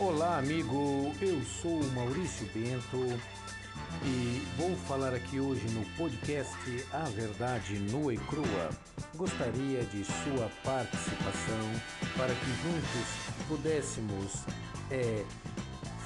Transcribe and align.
Olá, 0.00 0.38
amigo. 0.38 1.12
Eu 1.20 1.42
sou 1.60 1.78
Maurício 1.92 2.48
Bento 2.54 3.20
e 4.02 4.46
vou 4.56 4.74
falar 4.88 5.12
aqui 5.12 5.38
hoje 5.38 5.68
no 5.74 5.84
podcast 5.94 6.56
A 6.90 7.04
Verdade 7.10 7.78
Nua 7.78 8.14
e 8.14 8.16
Crua. 8.16 8.70
Gostaria 9.14 9.84
de 9.84 10.02
sua 10.02 10.50
participação 10.64 11.70
para 12.16 12.34
que 12.34 12.46
juntos 12.62 13.46
pudéssemos 13.46 14.46
é, 14.90 15.22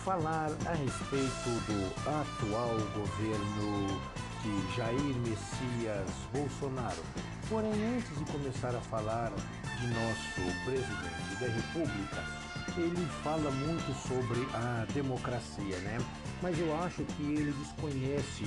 falar 0.05 0.51
a 0.67 0.73
respeito 0.73 1.51
do 1.69 1.95
atual 2.11 2.77
governo 2.97 4.01
de 4.43 4.77
Jair 4.77 5.17
Messias 5.19 6.11
Bolsonaro. 6.33 7.03
Porém, 7.49 7.71
antes 7.97 8.19
de 8.19 8.25
começar 8.33 8.75
a 8.75 8.81
falar 8.81 9.31
de 9.31 9.87
nosso 9.87 10.65
presidente 10.65 11.41
da 11.41 11.47
República, 11.47 12.44
ele 12.81 13.07
fala 13.23 13.51
muito 13.51 13.95
sobre 14.07 14.41
a 14.55 14.87
democracia, 14.93 15.77
né? 15.79 15.99
Mas 16.43 16.59
eu 16.59 16.77
acho 16.83 17.03
que 17.05 17.23
ele 17.23 17.53
desconhece 17.53 18.45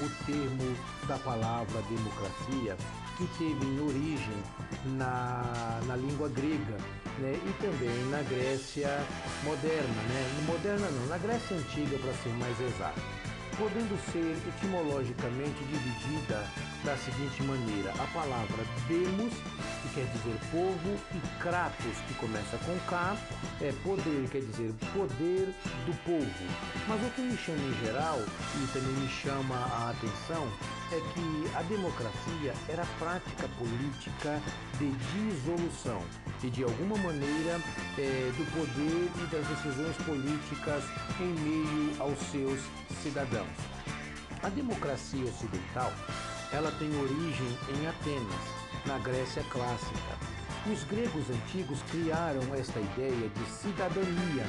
o 0.00 0.24
termo 0.26 0.76
da 1.06 1.18
palavra 1.18 1.82
democracia, 1.82 2.76
que 3.16 3.26
teve 3.38 3.64
em 3.64 3.80
origem 3.80 4.42
na, 4.96 5.80
na 5.86 5.96
língua 5.96 6.28
grega, 6.28 6.76
né? 7.18 7.38
E 7.44 7.52
também 7.62 8.04
na 8.10 8.22
Grécia 8.22 8.88
moderna, 9.44 10.02
né? 10.08 10.44
Moderna 10.46 10.88
não, 10.90 11.06
na 11.06 11.18
Grécia 11.18 11.56
antiga, 11.56 11.98
para 11.98 12.12
ser 12.14 12.32
mais 12.34 12.60
exato. 12.60 13.00
Podendo 13.56 13.98
ser 14.12 14.36
etimologicamente 14.48 15.64
dividida 15.64 16.46
da 16.84 16.96
seguinte 16.96 17.42
maneira: 17.42 17.90
a 17.92 18.06
palavra 18.12 18.64
demos 18.86 19.32
que 19.82 19.94
quer 19.94 20.06
dizer 20.06 20.38
povo, 20.50 20.98
e 21.14 21.42
Kratos, 21.42 21.96
que 22.06 22.14
começa 22.14 22.58
com 22.58 22.78
K, 22.88 23.16
é 23.60 23.72
poder, 23.82 24.28
quer 24.30 24.40
dizer 24.40 24.72
poder 24.92 25.54
do 25.86 26.04
povo. 26.04 26.44
Mas 26.86 27.00
o 27.06 27.10
que 27.10 27.22
me 27.22 27.36
chama 27.36 27.58
em 27.58 27.86
geral, 27.86 28.18
e 28.18 28.66
também 28.72 28.92
me 28.92 29.08
chama 29.08 29.54
a 29.54 29.90
atenção, 29.90 30.48
é 30.92 31.00
que 31.12 31.56
a 31.56 31.62
democracia 31.62 32.54
era 32.68 32.82
a 32.82 32.86
prática 32.98 33.48
política 33.58 34.40
de 34.78 34.90
dissolução 34.90 36.02
e 36.42 36.50
de 36.50 36.64
alguma 36.64 36.96
maneira 36.96 37.60
é, 37.98 38.32
do 38.36 38.44
poder 38.52 39.10
e 39.22 39.26
das 39.30 39.46
decisões 39.48 39.96
políticas 40.04 40.84
em 41.20 41.34
meio 41.40 42.02
aos 42.02 42.18
seus 42.30 42.60
cidadãos. 43.02 43.48
A 44.42 44.48
democracia 44.48 45.24
ocidental 45.24 45.92
ela 46.52 46.70
tem 46.72 46.88
origem 47.00 47.58
em 47.76 47.86
Atenas 47.86 48.58
na 48.86 48.98
Grécia 48.98 49.44
clássica. 49.50 50.38
Os 50.72 50.84
gregos 50.84 51.30
antigos 51.30 51.80
criaram 51.82 52.42
esta 52.54 52.78
ideia 52.78 53.28
de 53.28 53.44
cidadania, 53.50 54.44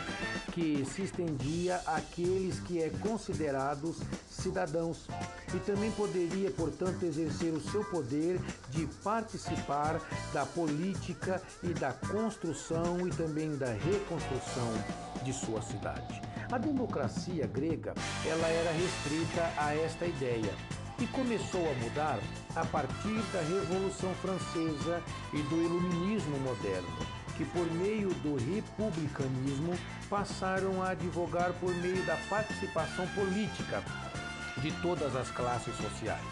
que 0.52 0.84
se 0.86 1.04
estendia 1.04 1.78
àqueles 1.86 2.60
que 2.60 2.82
é 2.82 2.90
considerados 2.90 3.98
cidadãos 4.30 5.08
e 5.54 5.60
também 5.60 5.92
poderia, 5.92 6.52
portanto, 6.52 7.04
exercer 7.04 7.54
o 7.54 7.62
seu 7.62 7.86
poder 7.86 8.40
de 8.70 8.86
participar 9.04 10.02
da 10.34 10.46
política 10.46 11.42
e 11.64 11.74
da 11.74 11.94
construção 11.94 13.08
e 13.08 13.12
também 13.12 13.56
da 13.56 13.72
reconstrução 13.72 14.74
de 15.24 15.32
sua 15.32 15.62
cidade. 15.62 16.22
A 16.52 16.58
democracia 16.58 17.46
grega, 17.48 17.94
ela 18.26 18.48
era 18.48 18.72
restrita 18.72 19.54
a 19.58 19.76
esta 19.76 20.06
ideia 20.06 20.52
e 21.00 21.08
começou 21.08 21.70
a 21.70 21.74
mudar 21.76 22.20
a 22.56 22.66
partir 22.66 23.22
da 23.32 23.40
Revolução 23.40 24.14
Francesa 24.16 25.02
e 25.34 25.42
do 25.44 25.56
Iluminismo 25.56 26.38
moderno, 26.40 26.98
que 27.38 27.46
por 27.46 27.72
meio 27.72 28.10
do 28.16 28.36
republicanismo 28.36 29.78
passaram 30.10 30.84
a 30.84 30.90
advogar 30.90 31.54
por 31.54 31.74
meio 31.76 32.06
da 32.06 32.18
participação 32.30 33.08
política 33.10 33.82
de 34.58 34.72
todas 34.82 35.16
as 35.16 35.32
classes 35.32 35.76
sociais. 35.78 36.28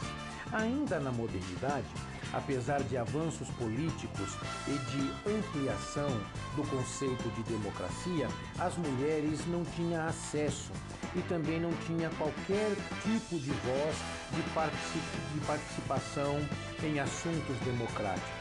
Ainda 0.51 0.99
na 0.99 1.11
modernidade, 1.11 1.87
apesar 2.37 2.83
de 2.83 2.95
avanços 2.95 3.49
políticos 3.51 4.37
e 4.67 4.77
de 4.91 5.35
ampliação 5.35 6.09
do 6.55 6.63
conceito 6.69 7.29
de 7.35 7.43
democracia, 7.43 8.27
as 8.59 8.77
mulheres 8.77 9.45
não 9.47 9.63
tinham 9.65 10.05
acesso 10.05 10.71
e 11.15 11.21
também 11.21 11.59
não 11.59 11.73
tinha 11.87 12.09
qualquer 12.11 12.75
tipo 13.01 13.39
de 13.39 13.51
voz 13.51 13.95
de, 14.35 14.41
particip 14.53 15.03
de 15.33 15.39
participação 15.45 16.39
em 16.83 16.99
assuntos 16.99 17.57
democráticos. 17.65 18.36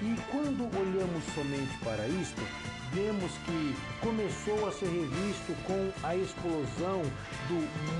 E 0.00 0.14
quando 0.30 0.62
olhamos 0.78 1.24
somente 1.34 1.76
para 1.82 2.06
isto, 2.06 2.40
vemos 2.92 3.32
que 3.38 3.74
começou 4.00 4.68
a 4.68 4.72
ser 4.72 4.86
revisto 4.86 5.52
com 5.66 5.90
a 6.06 6.14
explosão 6.14 7.02
do 7.48 7.54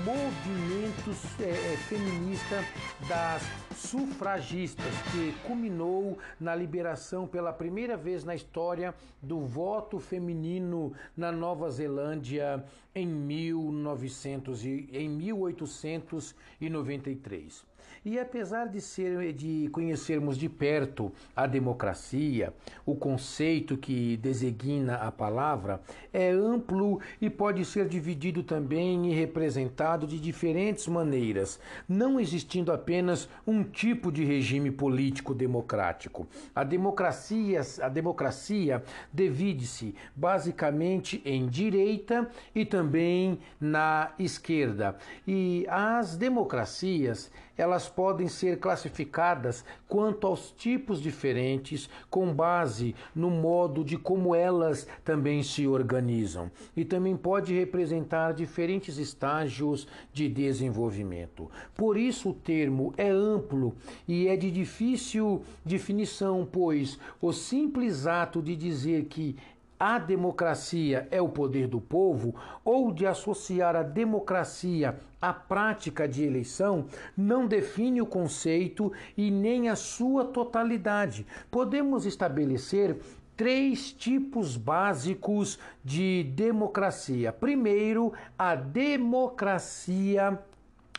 movimento 0.05 1.11
é, 1.41 1.75
feminista 1.89 2.63
das 3.09 3.43
sufragistas, 3.75 4.85
que 5.11 5.33
culminou 5.45 6.17
na 6.39 6.55
liberação 6.55 7.27
pela 7.27 7.51
primeira 7.51 7.97
vez 7.97 8.23
na 8.23 8.33
história 8.33 8.95
do 9.21 9.41
voto 9.41 9.99
feminino 9.99 10.93
na 11.17 11.33
Nova 11.33 11.69
Zelândia 11.69 12.63
em, 12.95 13.05
1900 13.05 14.63
e, 14.63 14.87
em 14.93 15.09
1893. 15.09 17.67
E 18.05 18.17
apesar 18.17 18.67
de, 18.67 18.79
ser, 18.79 19.33
de 19.33 19.69
conhecermos 19.71 20.37
de 20.37 20.47
perto 20.47 21.11
a 21.35 21.45
democracia, 21.45 22.53
o 22.85 22.95
conceito 22.95 23.77
que 23.77 24.15
designa 24.17 24.95
a 24.95 25.11
palavra 25.11 25.81
é 26.13 26.29
amplo 26.31 26.99
e 27.19 27.29
pode 27.29 27.65
ser 27.65 27.87
dividido 27.87 28.41
também 28.43 29.11
e 29.11 29.13
representado 29.13 30.07
de 30.07 30.19
diferentes 30.19 30.87
maneiras, 30.87 31.59
não 31.87 32.19
existindo 32.19 32.71
apenas 32.71 33.27
um 33.45 33.63
tipo 33.63 34.11
de 34.11 34.23
regime 34.23 34.71
político 34.71 35.33
democrático. 35.33 36.27
A 36.55 36.63
democracia, 36.63 37.61
a 37.81 37.89
democracia 37.89 38.83
divide-se 39.13 39.93
basicamente 40.15 41.21
em 41.25 41.47
direita 41.47 42.29
e 42.55 42.65
também 42.65 43.39
na 43.59 44.13
esquerda. 44.17 44.95
E 45.27 45.65
as 45.69 46.15
democracias, 46.15 47.31
elas 47.57 47.88
podem 47.89 48.27
ser 48.27 48.59
classificadas 48.59 49.65
quanto 49.87 50.27
aos 50.27 50.51
tipos 50.51 51.01
diferentes 51.01 51.89
com 52.09 52.33
base 52.33 52.95
no 53.15 53.29
modo 53.29 53.83
de 53.83 53.97
como 53.97 54.35
elas 54.35 54.87
também 55.03 55.43
se 55.43 55.67
organizam 55.67 56.51
e 56.75 56.85
também 56.85 57.15
pode 57.15 57.53
representar 57.53 58.33
diferentes 58.33 58.97
estágios 58.97 59.87
de 60.13 60.29
desenvolvimento. 60.29 61.49
Por 61.75 61.97
isso 61.97 62.29
o 62.29 62.33
termo 62.33 62.93
é 62.97 63.09
amplo 63.09 63.75
e 64.07 64.27
é 64.27 64.35
de 64.35 64.51
difícil 64.51 65.43
definição, 65.65 66.47
pois 66.49 66.99
o 67.21 67.31
simples 67.33 68.05
ato 68.05 68.41
de 68.41 68.55
dizer 68.55 69.05
que 69.05 69.35
a 69.79 69.97
democracia 69.97 71.07
é 71.09 71.21
o 71.21 71.29
poder 71.29 71.67
do 71.67 71.79
povo 71.79 72.35
ou 72.65 72.91
de 72.91 73.07
associar 73.07 73.75
a 73.75 73.81
democracia 73.81 74.99
à 75.21 75.33
prática 75.33 76.07
de 76.07 76.23
eleição 76.23 76.85
não 77.15 77.47
define 77.47 78.01
o 78.01 78.05
conceito 78.05 78.91
e 79.15 79.31
nem 79.31 79.69
a 79.69 79.75
sua 79.75 80.25
totalidade. 80.25 81.25
Podemos 81.49 82.05
estabelecer 82.05 82.97
três 83.37 83.93
tipos 83.93 84.57
básicos 84.57 85.57
de 85.83 86.23
democracia. 86.35 87.31
Primeiro, 87.31 88.11
a 88.37 88.55
democracia 88.55 90.37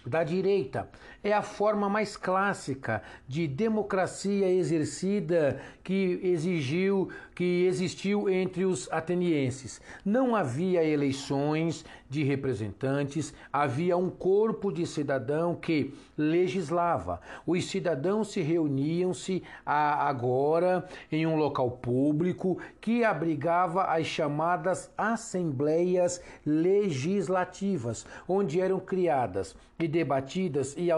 da 0.07 0.25
direita. 0.25 0.89
É 1.23 1.35
a 1.35 1.43
forma 1.43 1.87
mais 1.87 2.17
clássica 2.17 3.03
de 3.29 3.47
democracia 3.47 4.51
exercida 4.51 5.61
que 5.85 6.19
exigiu, 6.23 7.11
que 7.35 7.67
existiu 7.67 8.27
entre 8.31 8.65
os 8.65 8.91
atenienses. 8.91 9.83
Não 10.03 10.35
havia 10.35 10.83
eleições 10.83 11.85
de 12.09 12.25
representantes, 12.25 13.35
havia 13.53 13.99
um 13.99 14.09
corpo 14.09 14.73
de 14.73 14.87
cidadão 14.87 15.55
que 15.55 15.93
legislava. 16.17 17.21
Os 17.47 17.67
cidadãos 17.67 18.33
se 18.33 18.41
reuniam-se 18.41 19.43
agora 19.67 20.89
em 21.13 21.27
um 21.27 21.37
local 21.37 21.71
público 21.71 22.59
que 22.81 23.05
abrigava 23.05 23.85
as 23.85 24.07
chamadas 24.07 24.91
assembleias 24.97 26.23
legislativas, 26.47 28.07
onde 28.27 28.59
eram 28.59 28.81
criadas 28.81 29.55
e 29.79 29.87
debatidas 29.89 30.75
e 30.77 30.91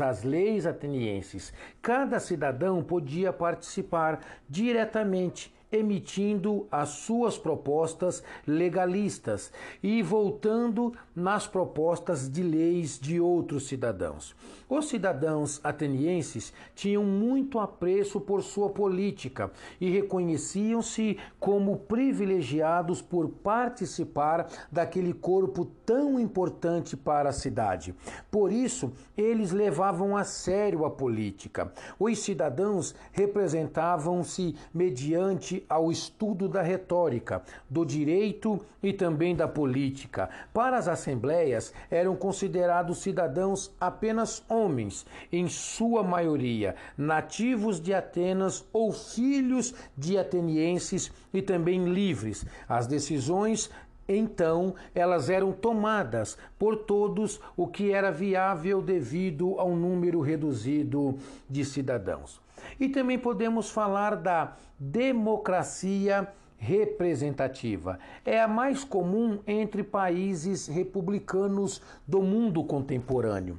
as 0.00 0.22
leis 0.22 0.66
atenienses. 0.66 1.52
Cada 1.80 2.20
cidadão 2.20 2.82
podia 2.82 3.32
participar 3.32 4.20
diretamente 4.48 5.52
emitindo 5.70 6.66
as 6.70 6.88
suas 6.90 7.36
propostas 7.36 8.22
legalistas 8.46 9.52
e 9.82 10.02
voltando 10.02 10.94
nas 11.18 11.48
propostas 11.48 12.30
de 12.30 12.42
leis 12.42 12.98
de 12.98 13.20
outros 13.20 13.66
cidadãos. 13.66 14.36
Os 14.68 14.88
cidadãos 14.88 15.60
atenienses 15.64 16.52
tinham 16.74 17.02
muito 17.02 17.58
apreço 17.58 18.20
por 18.20 18.42
sua 18.42 18.68
política 18.68 19.50
e 19.80 19.90
reconheciam-se 19.90 21.18
como 21.40 21.76
privilegiados 21.76 23.00
por 23.00 23.28
participar 23.28 24.46
daquele 24.70 25.12
corpo 25.12 25.64
tão 25.84 26.20
importante 26.20 26.96
para 26.96 27.30
a 27.30 27.32
cidade. 27.32 27.94
Por 28.30 28.52
isso, 28.52 28.92
eles 29.16 29.50
levavam 29.50 30.16
a 30.16 30.22
sério 30.22 30.84
a 30.84 30.90
política. 30.90 31.72
Os 31.98 32.18
cidadãos 32.18 32.94
representavam-se 33.10 34.54
mediante 34.72 35.64
ao 35.68 35.90
estudo 35.90 36.46
da 36.46 36.62
retórica, 36.62 37.42
do 37.70 37.84
direito 37.84 38.60
e 38.82 38.92
também 38.92 39.34
da 39.34 39.48
política. 39.48 40.28
Para 40.52 40.76
as 40.76 40.88
assembleias, 41.08 41.72
eram 41.90 42.14
considerados 42.14 42.98
cidadãos 42.98 43.74
apenas 43.80 44.44
homens, 44.48 45.06
em 45.32 45.48
sua 45.48 46.02
maioria, 46.02 46.76
nativos 46.96 47.80
de 47.80 47.94
Atenas 47.94 48.64
ou 48.72 48.92
filhos 48.92 49.74
de 49.96 50.18
atenienses 50.18 51.10
e 51.32 51.40
também 51.40 51.84
livres. 51.86 52.44
As 52.68 52.86
decisões 52.86 53.70
então 54.10 54.74
elas 54.94 55.28
eram 55.28 55.52
tomadas 55.52 56.38
por 56.58 56.76
todos 56.76 57.40
o 57.54 57.66
que 57.66 57.92
era 57.92 58.10
viável 58.10 58.80
devido 58.80 59.60
ao 59.60 59.76
número 59.76 60.20
reduzido 60.20 61.18
de 61.48 61.62
cidadãos. 61.62 62.40
E 62.80 62.88
também 62.88 63.18
podemos 63.18 63.70
falar 63.70 64.16
da 64.16 64.56
democracia 64.78 66.26
representativa. 66.58 67.98
É 68.24 68.40
a 68.40 68.48
mais 68.48 68.84
comum 68.84 69.38
entre 69.46 69.82
países 69.82 70.66
republicanos 70.66 71.80
do 72.06 72.20
mundo 72.20 72.62
contemporâneo 72.64 73.58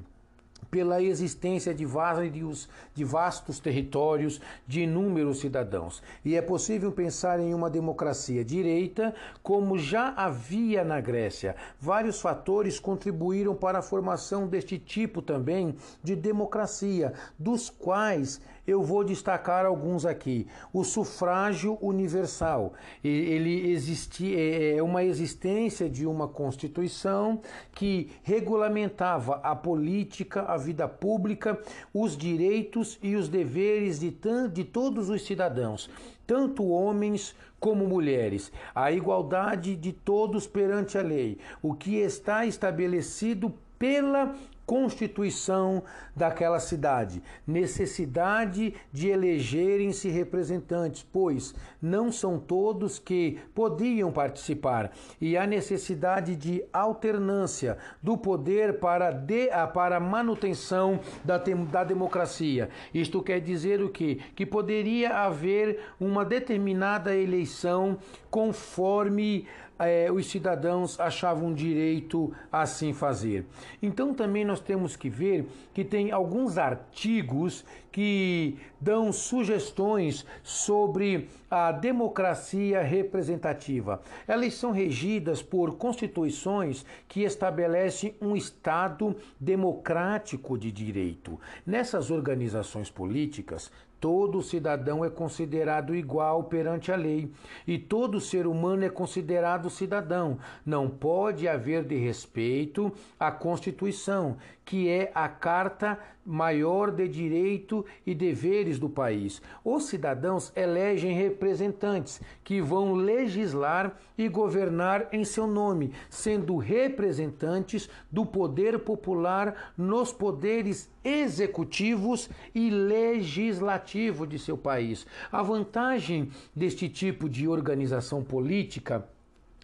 pela 0.70 1.02
existência 1.02 1.74
de 1.74 1.84
vastos, 1.84 2.68
de 2.94 3.04
vastos 3.04 3.58
territórios 3.58 4.40
de 4.66 4.82
inúmeros 4.82 5.40
cidadãos. 5.40 6.02
E 6.24 6.36
é 6.36 6.42
possível 6.42 6.92
pensar 6.92 7.40
em 7.40 7.52
uma 7.52 7.68
democracia 7.68 8.44
direita, 8.44 9.14
como 9.42 9.78
já 9.78 10.14
havia 10.16 10.84
na 10.84 11.00
Grécia. 11.00 11.56
Vários 11.80 12.20
fatores 12.20 12.78
contribuíram 12.78 13.54
para 13.54 13.80
a 13.80 13.82
formação 13.82 14.46
deste 14.46 14.78
tipo 14.78 15.20
também 15.20 15.74
de 16.02 16.14
democracia, 16.14 17.12
dos 17.38 17.68
quais 17.68 18.40
eu 18.70 18.82
vou 18.82 19.04
destacar 19.04 19.66
alguns 19.66 20.06
aqui. 20.06 20.46
O 20.72 20.84
sufrágio 20.84 21.76
universal. 21.80 22.72
Ele 23.02 23.70
existe, 23.70 24.34
é, 24.34 24.76
é 24.76 24.82
uma 24.82 25.02
existência 25.02 25.88
de 25.88 26.06
uma 26.06 26.28
Constituição 26.28 27.40
que 27.72 28.10
regulamentava 28.22 29.40
a 29.42 29.54
política, 29.56 30.42
a 30.42 30.56
vida 30.56 30.88
pública, 30.88 31.60
os 31.92 32.16
direitos 32.16 32.98
e 33.02 33.16
os 33.16 33.28
deveres 33.28 33.98
de, 33.98 34.14
de 34.52 34.64
todos 34.64 35.08
os 35.08 35.24
cidadãos, 35.24 35.90
tanto 36.26 36.68
homens 36.68 37.34
como 37.58 37.86
mulheres, 37.86 38.50
a 38.74 38.90
igualdade 38.90 39.76
de 39.76 39.92
todos 39.92 40.46
perante 40.46 40.96
a 40.96 41.02
lei, 41.02 41.38
o 41.60 41.74
que 41.74 41.96
está 41.96 42.46
estabelecido 42.46 43.52
pela 43.78 44.34
constituição 44.66 45.82
daquela 46.14 46.60
cidade, 46.60 47.22
necessidade 47.46 48.74
de 48.92 49.08
elegerem-se 49.08 50.08
representantes, 50.08 51.04
pois 51.12 51.54
não 51.80 52.12
são 52.12 52.38
todos 52.38 52.98
que 52.98 53.38
podiam 53.54 54.12
participar, 54.12 54.92
e 55.20 55.36
a 55.36 55.46
necessidade 55.46 56.36
de 56.36 56.64
alternância 56.72 57.78
do 58.02 58.16
poder 58.16 58.78
para, 58.78 59.10
de, 59.10 59.48
para 59.74 59.96
a 59.96 60.00
manutenção 60.00 61.00
da, 61.24 61.38
da 61.38 61.84
democracia. 61.84 62.68
Isto 62.94 63.22
quer 63.22 63.40
dizer 63.40 63.82
o 63.82 63.88
quê? 63.88 64.18
Que 64.36 64.46
poderia 64.46 65.18
haver 65.24 65.80
uma 65.98 66.24
determinada 66.24 67.16
eleição 67.16 67.98
conforme 68.30 69.46
é, 69.80 70.12
os 70.12 70.26
cidadãos 70.26 71.00
achavam 71.00 71.54
direito 71.54 72.32
a 72.52 72.62
assim 72.62 72.92
fazer. 72.92 73.46
Então 73.82 74.12
também 74.12 74.44
nós 74.44 74.60
temos 74.60 74.94
que 74.94 75.08
ver 75.08 75.46
que 75.72 75.82
tem 75.82 76.12
alguns 76.12 76.58
artigos 76.58 77.64
que 77.90 78.58
dão 78.80 79.12
sugestões 79.12 80.24
sobre 80.42 81.28
a 81.50 81.72
democracia 81.72 82.82
representativa. 82.82 84.00
Elas 84.28 84.54
são 84.54 84.70
regidas 84.70 85.42
por 85.42 85.76
constituições 85.76 86.84
que 87.08 87.22
estabelecem 87.22 88.14
um 88.20 88.36
Estado 88.36 89.16
democrático 89.40 90.56
de 90.56 90.70
direito. 90.70 91.40
Nessas 91.66 92.10
organizações 92.10 92.90
políticas, 92.90 93.70
Todo 94.00 94.42
cidadão 94.42 95.04
é 95.04 95.10
considerado 95.10 95.94
igual 95.94 96.44
perante 96.44 96.90
a 96.90 96.96
lei, 96.96 97.30
e 97.66 97.78
todo 97.78 98.18
ser 98.18 98.46
humano 98.46 98.84
é 98.84 98.88
considerado 98.88 99.68
cidadão. 99.68 100.38
Não 100.64 100.88
pode 100.88 101.46
haver 101.46 101.84
de 101.84 101.96
respeito 101.96 102.90
à 103.18 103.30
Constituição, 103.30 104.38
que 104.64 104.88
é 104.88 105.12
a 105.14 105.28
carta 105.28 105.98
maior 106.30 106.92
de 106.92 107.08
direito 107.08 107.84
e 108.06 108.14
deveres 108.14 108.78
do 108.78 108.88
país. 108.88 109.42
Os 109.64 109.86
cidadãos 109.86 110.52
elegem 110.54 111.12
representantes 111.12 112.20
que 112.44 112.60
vão 112.60 112.94
legislar 112.94 113.98
e 114.16 114.28
governar 114.28 115.08
em 115.12 115.24
seu 115.24 115.46
nome, 115.46 115.92
sendo 116.08 116.56
representantes 116.56 117.90
do 118.10 118.24
poder 118.24 118.78
popular 118.78 119.72
nos 119.76 120.12
poderes 120.12 120.88
executivos 121.02 122.30
e 122.54 122.70
legislativo 122.70 124.26
de 124.26 124.38
seu 124.38 124.56
país. 124.56 125.06
A 125.32 125.42
vantagem 125.42 126.30
deste 126.54 126.88
tipo 126.88 127.28
de 127.28 127.48
organização 127.48 128.22
política 128.22 129.04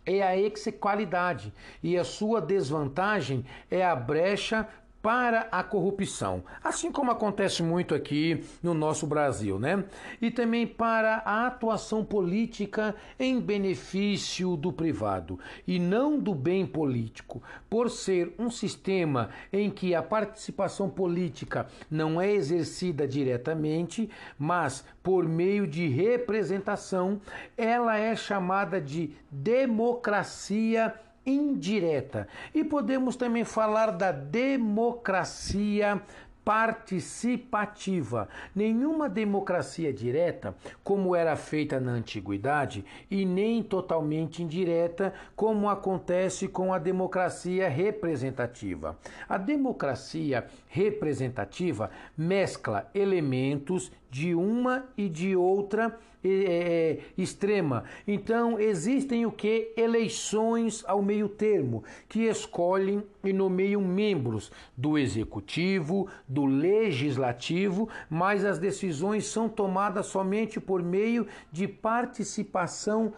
é 0.05 0.23
a 0.23 0.39
equalidade 0.39 1.53
e 1.83 1.99
a 1.99 2.05
sua 2.05 2.41
desvantagem 2.41 3.45
é 3.71 3.85
a 3.85 3.95
brecha 3.95 4.69
para 5.07 5.47
a 5.53 5.63
corrupção, 5.63 6.43
assim 6.65 6.91
como 6.91 7.13
acontece 7.13 7.63
muito 7.63 7.95
aqui 7.95 8.43
no 8.61 8.75
nosso 8.75 9.07
Brasil, 9.07 9.57
né? 9.57 9.85
E 10.21 10.33
também 10.33 10.67
para 10.67 11.23
a 11.25 11.47
atuação 11.47 12.05
política 12.05 12.93
em 13.17 13.41
benefício 13.41 14.57
do 14.57 14.73
privado 14.73 15.39
e 15.65 15.79
não 15.79 16.19
do 16.19 16.35
bem 16.35 16.67
político, 16.67 17.41
por 17.71 17.89
ser 17.89 18.35
um 18.37 18.51
sistema 18.51 19.31
em 19.53 19.71
que 19.71 19.95
a 19.95 20.03
participação 20.03 20.91
política 20.91 21.69
não 21.89 22.21
é 22.21 22.33
exercida 22.33 23.07
diretamente, 23.07 24.11
mas 24.37 24.85
por 25.05 25.29
meio 25.29 25.69
de 25.69 25.87
representação, 25.87 27.21
ela 27.57 27.97
é 27.97 28.17
chamada 28.17 28.81
de 28.81 29.13
democracia 29.31 30.93
indireta. 31.27 32.29
E 32.55 32.63
podemos 32.63 33.17
também 33.17 33.45
falar 33.45 33.91
da 33.91 34.13
democracia 34.13 36.01
participativa. 36.47 38.29
Nenhuma 38.55 39.09
democracia 39.09 39.93
direta, 39.93 40.55
como 40.85 41.17
era 41.17 41.35
feita 41.35 41.81
na 41.81 41.91
antiguidade, 41.91 42.85
e 43.11 43.27
nem 43.27 43.65
totalmente 43.65 44.45
indireta, 44.45 45.13
como 45.35 45.69
acontece 45.69 46.47
com 46.47 46.73
a 46.73 46.79
democracia 46.79 47.69
representativa. 47.69 48.97
A 49.29 49.37
democracia 49.37 50.47
representativa 50.69 51.91
mescla 52.17 52.89
elementos 52.95 53.91
de 54.09 54.33
uma 54.33 54.85
e 54.97 55.09
de 55.09 55.35
outra 55.35 55.99
é, 56.27 56.99
extrema. 57.17 57.85
Então 58.07 58.59
existem 58.59 59.27
o 59.27 59.33
que? 59.33 59.73
Eleições 59.77 60.85
ao 60.87 61.03
meio 61.03 61.29
termo, 61.29 61.85
que 62.09 62.25
escolhem 62.25 63.03
e 63.25 63.33
nomeiam 63.33 63.81
membros 63.83 64.51
do 64.77 64.99
executivo, 64.99 66.09
do 66.29 66.45
legislativo, 66.45 67.89
mas 68.09 68.45
as 68.45 68.59
decisões 68.59 69.27
são 69.27 69.49
tomadas 69.49 70.07
somente 70.07 70.61
por 70.61 70.83
meio 70.83 71.27
de 71.53 71.67
participação 71.67 73.13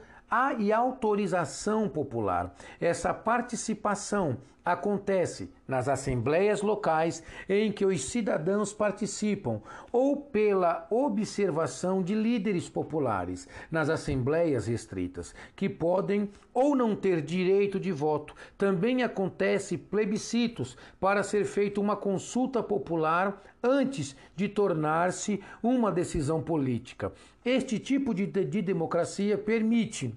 e 0.59 0.73
autorização 0.73 1.89
popular. 1.89 2.55
Essa 2.81 3.15
participação 3.15 4.37
acontece 4.73 5.51
nas 5.67 5.89
assembleias 5.89 6.63
locais 6.63 7.23
em 7.49 7.73
que 7.73 7.85
os 7.85 8.05
cidadãos 8.05 8.73
participam 8.73 9.61
ou 9.91 10.17
pela 10.17 10.87
observação 10.91 12.03
de 12.03 12.15
líderes 12.15 12.69
populares 12.69 13.49
nas 13.71 13.89
assembleias 13.89 14.67
restritas, 14.67 15.35
que 15.57 15.69
podem 15.69 16.31
ou 16.53 16.77
não 16.77 16.95
ter 16.95 17.23
direito 17.23 17.81
de 17.81 17.93
voto. 17.93 18.35
Também 18.57 19.03
acontece 19.03 19.79
plebiscitos 19.79 20.77
para 21.01 21.23
ser 21.23 21.45
feita 21.45 21.81
uma 21.81 21.97
consulta 21.97 22.63
popular 22.63 23.43
antes 23.63 24.15
de 24.37 24.49
tornar-se 24.49 25.43
uma 25.63 25.91
decisão 25.91 26.43
política. 26.43 27.13
Este 27.45 27.79
tipo 27.79 28.13
de, 28.15 28.27
de 28.27 28.63
democracia 28.63 29.39
permite 29.39 30.15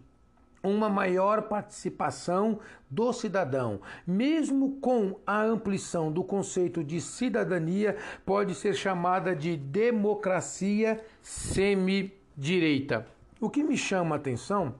uma 0.63 0.89
maior 0.89 1.44
participação 1.44 2.60
do 2.89 3.12
cidadão. 3.13 3.82
Mesmo 4.06 4.77
com 4.80 5.15
a 5.25 5.41
ampliação 5.41 6.12
do 6.12 6.24
conceito 6.24 6.84
de 6.84 7.01
cidadania, 7.01 7.98
pode 8.25 8.53
ser 8.56 8.74
chamada 8.75 9.36
de 9.36 9.58
democracia 9.58 11.03
semi-direita. 11.22 13.08
O 13.39 13.50
que 13.50 13.63
me 13.63 13.77
chama 13.77 14.15
a 14.15 14.20
atenção 14.20 14.75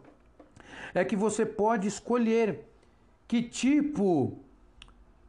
é 0.94 1.04
que 1.04 1.16
você 1.16 1.46
pode 1.46 1.88
escolher 1.88 2.66
que 3.28 3.42
tipo 3.42 4.38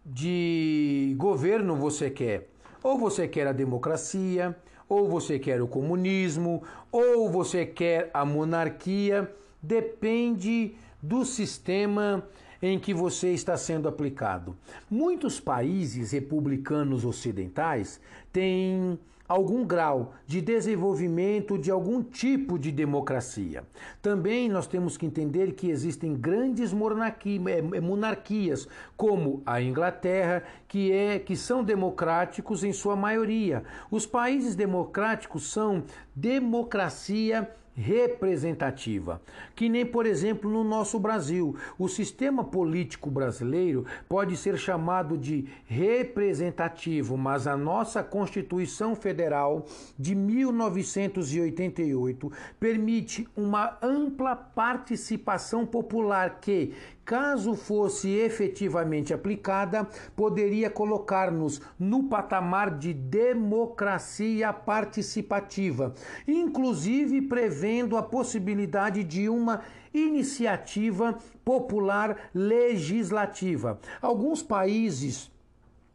de 0.04 1.14
governo 1.16 1.76
você 1.76 2.10
quer. 2.10 2.48
Ou 2.82 2.98
você 2.98 3.28
quer 3.28 3.46
a 3.46 3.52
democracia, 3.52 4.56
ou 4.88 5.08
você 5.08 5.38
quer 5.38 5.62
o 5.62 5.68
comunismo, 5.68 6.64
ou 6.90 7.30
você 7.30 7.64
quer 7.64 8.10
a 8.12 8.24
monarquia 8.24 9.32
depende 9.62 10.74
do 11.00 11.24
sistema 11.24 12.26
em 12.60 12.78
que 12.78 12.94
você 12.94 13.32
está 13.32 13.56
sendo 13.56 13.88
aplicado. 13.88 14.56
Muitos 14.88 15.40
países 15.40 16.12
republicanos 16.12 17.04
ocidentais 17.04 18.00
têm 18.32 18.98
algum 19.32 19.64
grau 19.64 20.12
de 20.26 20.40
desenvolvimento 20.40 21.56
de 21.56 21.70
algum 21.70 22.02
tipo 22.02 22.58
de 22.58 22.70
democracia. 22.70 23.64
Também 24.00 24.48
nós 24.48 24.66
temos 24.66 24.96
que 24.96 25.06
entender 25.06 25.52
que 25.52 25.70
existem 25.70 26.14
grandes 26.14 26.72
eh, 26.72 27.80
monarquias, 27.80 28.68
como 28.96 29.42
a 29.46 29.60
Inglaterra, 29.60 30.44
que 30.68 30.92
é 30.92 31.18
que 31.18 31.34
são 31.34 31.64
democráticos 31.64 32.62
em 32.62 32.72
sua 32.72 32.94
maioria. 32.94 33.64
Os 33.90 34.04
países 34.04 34.54
democráticos 34.54 35.50
são 35.50 35.82
democracia 36.14 37.50
representativa, 37.74 39.20
que 39.54 39.68
nem, 39.68 39.84
por 39.84 40.06
exemplo, 40.06 40.50
no 40.50 40.64
nosso 40.64 40.98
Brasil. 40.98 41.54
O 41.78 41.88
sistema 41.88 42.42
político 42.44 43.10
brasileiro 43.10 43.84
pode 44.08 44.36
ser 44.36 44.58
chamado 44.58 45.16
de 45.16 45.46
representativo, 45.66 47.16
mas 47.16 47.46
a 47.46 47.56
nossa 47.56 48.02
Constituição 48.02 48.94
Federal 48.94 49.64
de 49.98 50.14
1988 50.14 52.30
permite 52.60 53.26
uma 53.36 53.78
ampla 53.82 54.36
participação 54.36 55.64
popular 55.64 56.40
que 56.40 56.74
caso 57.12 57.54
fosse 57.54 58.08
efetivamente 58.08 59.12
aplicada, 59.12 59.86
poderia 60.16 60.70
colocar-nos 60.70 61.60
no 61.78 62.04
patamar 62.04 62.78
de 62.78 62.94
democracia 62.94 64.50
participativa, 64.50 65.92
inclusive 66.26 67.20
prevendo 67.20 67.98
a 67.98 68.02
possibilidade 68.02 69.04
de 69.04 69.28
uma 69.28 69.60
iniciativa 69.92 71.18
popular 71.44 72.30
legislativa. 72.34 73.78
Alguns 74.00 74.42
países 74.42 75.30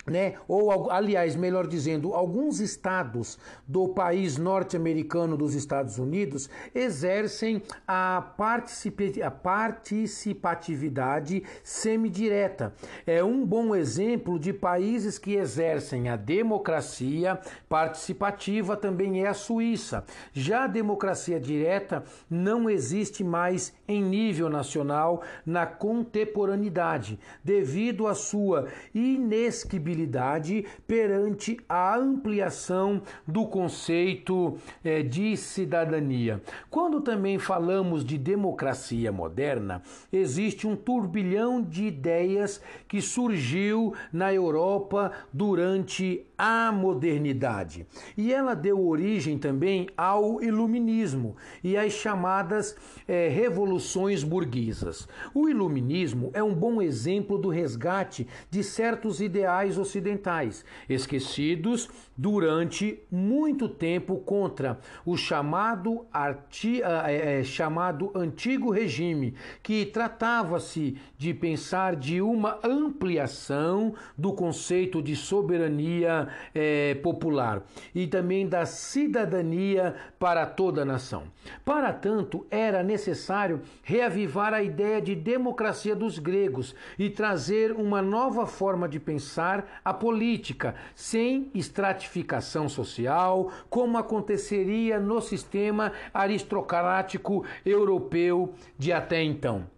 né? 0.10 0.34
Ou 0.48 0.92
aliás, 0.92 1.36
melhor 1.36 1.68
dizendo, 1.68 2.14
alguns 2.14 2.60
estados 2.60 3.38
do 3.68 3.90
país 3.90 4.38
norte-americano 4.38 5.38
dos 5.38 5.54
Estados 5.54 6.00
Unidos 6.00 6.50
exercem 6.74 7.62
a, 7.88 8.18
a 8.18 9.32
participatividade 9.32 11.44
semidireta. 11.64 12.74
É 13.06 13.24
um 13.24 13.46
bom 13.46 13.76
exemplo 13.76 14.40
de 14.40 14.54
países 14.54 15.20
que 15.20 15.36
exercem 15.36 16.10
a 16.10 16.16
democracia 16.16 17.40
participativa 17.68 18.78
também 18.78 19.24
é 19.24 19.28
a 19.28 19.34
Suíça. 19.34 20.06
Já 20.32 20.64
a 20.64 20.68
democracia 20.68 21.40
direta 21.40 22.04
não 22.30 22.70
existe 22.70 23.24
mais 23.24 23.74
em 23.88 24.04
nível 24.04 24.50
nacional 24.50 25.22
na 25.46 25.66
contemporaneidade, 25.66 27.18
devido 27.44 28.06
à 28.06 28.14
sua 28.14 28.68
inesquibilidade 28.94 30.66
perante 30.86 31.58
a 31.70 31.96
ampliação 31.96 33.02
do 33.26 33.46
conceito 33.46 34.58
é, 34.84 35.02
de 35.02 35.38
cidadania. 35.38 36.42
Quando 36.70 37.00
também 37.00 37.40
falamos 37.40 38.04
de 38.04 38.18
democracia 38.18 39.12
moderna, 39.12 39.82
existe 40.12 40.68
um 40.68 40.76
turbilhão 40.76 41.62
de 41.62 41.86
ideias 41.86 42.62
que 42.88 43.02
surgiu 43.02 43.94
na 44.12 44.34
Europa 44.34 45.12
durante 45.32 46.26
a 46.38 46.72
modernidade. 46.72 47.88
E 48.18 48.34
ela 48.34 48.54
deu 48.54 48.86
origem 48.86 49.38
também 49.38 49.88
ao 49.98 50.42
iluminismo 50.42 51.36
e 51.64 51.78
às 51.78 51.94
chamadas 51.94 52.76
é, 53.08 53.28
revoluções 53.30 53.77
burguesas. 54.24 55.08
O 55.34 55.50
iluminismo 55.50 56.32
é 56.34 56.44
um 56.44 56.54
bom 56.54 56.82
exemplo 56.82 57.38
do 57.38 57.50
resgate 57.50 58.28
de 58.50 58.64
certos 58.64 59.22
ideais 59.22 59.78
ocidentais, 59.78 60.64
esquecidos 60.90 61.90
durante 62.18 63.00
muito 63.12 63.70
tempo 63.70 64.18
contra 64.18 64.80
o 65.06 65.16
chamado, 65.16 66.06
arti, 66.12 66.82
é, 66.82 67.40
é, 67.40 67.44
chamado 67.44 68.12
antigo 68.16 68.72
regime, 68.72 69.36
que 69.62 69.86
tratava-se 69.86 70.98
de 71.18 71.34
pensar 71.34 71.96
de 71.96 72.22
uma 72.22 72.60
ampliação 72.64 73.94
do 74.18 74.34
conceito 74.34 75.02
de 75.02 75.16
soberania 75.16 76.28
é, 76.54 76.96
popular 76.96 77.64
e 77.94 78.08
também 78.08 78.48
da 78.48 78.66
cidadania 78.66 79.96
para 80.20 80.46
toda 80.46 80.82
a 80.82 80.86
nação. 80.86 81.24
Para 81.64 81.94
tanto, 81.94 82.46
era 82.50 82.84
necessário 82.84 83.62
reavivar 83.84 84.54
a 84.54 84.62
ideia 84.62 85.02
de 85.02 85.16
democracia 85.16 85.96
dos 85.96 86.20
gregos 86.20 86.76
e 86.98 87.10
trazer 87.10 87.72
uma 87.72 88.02
nova 88.02 88.46
forma 88.46 88.88
de 88.88 89.00
pensar 89.00 89.80
a 89.84 89.94
política, 89.94 90.76
sem 90.96 91.50
estratificação 91.54 92.68
social, 92.68 93.52
como 93.70 93.98
aconteceria 93.98 95.00
no 95.00 95.22
sistema 95.22 95.92
aristocrático 96.14 97.46
europeu 97.66 98.54
de 98.78 98.92
até 98.92 99.24
então. 99.24 99.77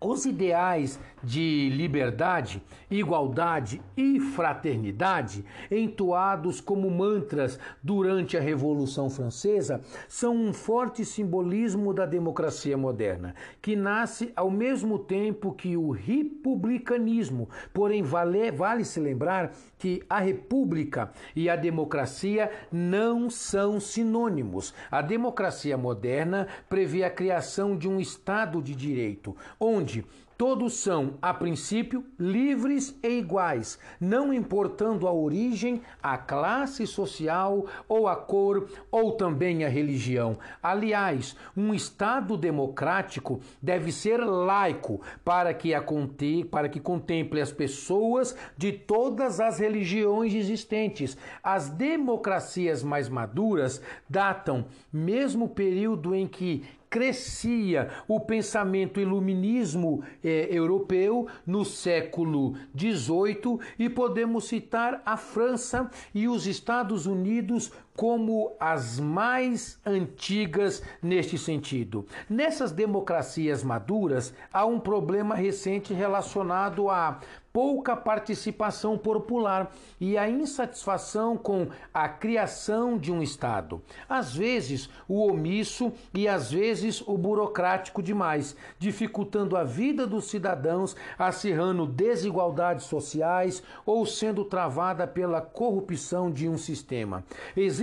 Os 0.00 0.24
ideais 0.26 0.96
de 1.24 1.70
liberdade, 1.70 2.62
igualdade 2.88 3.82
e 3.96 4.20
fraternidade, 4.20 5.44
entoados 5.68 6.60
como 6.60 6.88
mantras 6.88 7.58
durante 7.82 8.36
a 8.36 8.40
Revolução 8.40 9.10
Francesa, 9.10 9.80
são 10.06 10.36
um 10.36 10.52
forte 10.52 11.04
simbolismo 11.04 11.92
da 11.92 12.06
democracia 12.06 12.78
moderna, 12.78 13.34
que 13.60 13.74
nasce 13.74 14.32
ao 14.36 14.48
mesmo 14.48 15.00
tempo 15.00 15.52
que 15.52 15.76
o 15.76 15.90
republicanismo. 15.90 17.48
Porém, 17.74 18.00
vale, 18.04 18.52
vale 18.52 18.84
se 18.84 19.00
lembrar 19.00 19.50
que 19.78 20.02
a 20.08 20.18
república 20.18 21.12
e 21.34 21.48
a 21.48 21.56
democracia 21.56 22.50
não 22.70 23.30
são 23.30 23.78
sinônimos. 23.78 24.74
A 24.90 25.00
democracia 25.00 25.76
moderna 25.76 26.48
prevê 26.68 27.04
a 27.04 27.10
criação 27.10 27.76
de 27.76 27.88
um 27.88 28.00
Estado 28.00 28.60
de 28.60 28.74
direito, 28.74 29.36
onde 29.58 30.04
Todos 30.38 30.74
são, 30.74 31.14
a 31.20 31.34
princípio, 31.34 32.04
livres 32.16 32.96
e 33.02 33.18
iguais, 33.18 33.76
não 34.00 34.32
importando 34.32 35.08
a 35.08 35.12
origem, 35.12 35.82
a 36.00 36.16
classe 36.16 36.86
social 36.86 37.66
ou 37.88 38.06
a 38.06 38.14
cor 38.14 38.68
ou 38.88 39.16
também 39.16 39.64
a 39.64 39.68
religião. 39.68 40.38
Aliás, 40.62 41.34
um 41.56 41.74
Estado 41.74 42.36
democrático 42.36 43.40
deve 43.60 43.90
ser 43.90 44.18
laico 44.18 45.00
para 45.24 45.52
que, 45.52 45.74
a 45.74 45.80
conte 45.80 46.44
para 46.44 46.68
que 46.68 46.78
contemple 46.78 47.40
as 47.40 47.50
pessoas 47.50 48.36
de 48.56 48.70
todas 48.70 49.40
as 49.40 49.58
religiões 49.58 50.32
existentes. 50.32 51.16
As 51.42 51.68
democracias 51.68 52.80
mais 52.84 53.08
maduras 53.08 53.82
datam 54.08 54.66
mesmo 54.92 55.48
período 55.48 56.14
em 56.14 56.28
que 56.28 56.62
crescia. 56.90 57.88
O 58.06 58.20
pensamento 58.20 59.00
iluminismo 59.00 60.02
eh, 60.22 60.48
europeu 60.50 61.26
no 61.46 61.64
século 61.64 62.54
XVIII 62.76 63.58
e 63.78 63.88
podemos 63.88 64.48
citar 64.48 65.02
a 65.04 65.16
França 65.16 65.90
e 66.14 66.28
os 66.28 66.46
Estados 66.46 67.06
Unidos 67.06 67.72
como 67.98 68.52
as 68.60 69.00
mais 69.00 69.76
antigas 69.84 70.84
neste 71.02 71.36
sentido. 71.36 72.06
Nessas 72.30 72.70
democracias 72.70 73.64
maduras 73.64 74.32
há 74.52 74.64
um 74.64 74.78
problema 74.78 75.34
recente 75.34 75.92
relacionado 75.92 76.88
à 76.88 77.18
pouca 77.52 77.96
participação 77.96 78.96
popular 78.96 79.72
e 80.00 80.16
a 80.16 80.30
insatisfação 80.30 81.36
com 81.36 81.66
a 81.92 82.08
criação 82.08 82.96
de 82.96 83.10
um 83.10 83.20
Estado. 83.20 83.82
Às 84.08 84.32
vezes, 84.32 84.88
o 85.08 85.26
omisso 85.26 85.92
e 86.14 86.28
às 86.28 86.52
vezes 86.52 87.00
o 87.00 87.18
burocrático 87.18 88.00
demais, 88.00 88.54
dificultando 88.78 89.56
a 89.56 89.64
vida 89.64 90.06
dos 90.06 90.26
cidadãos, 90.26 90.94
acirrando 91.18 91.84
desigualdades 91.84 92.84
sociais 92.86 93.60
ou 93.84 94.06
sendo 94.06 94.44
travada 94.44 95.04
pela 95.04 95.40
corrupção 95.40 96.30
de 96.30 96.48
um 96.48 96.56
sistema. 96.56 97.24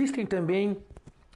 Existem 0.06 0.24
também 0.24 0.76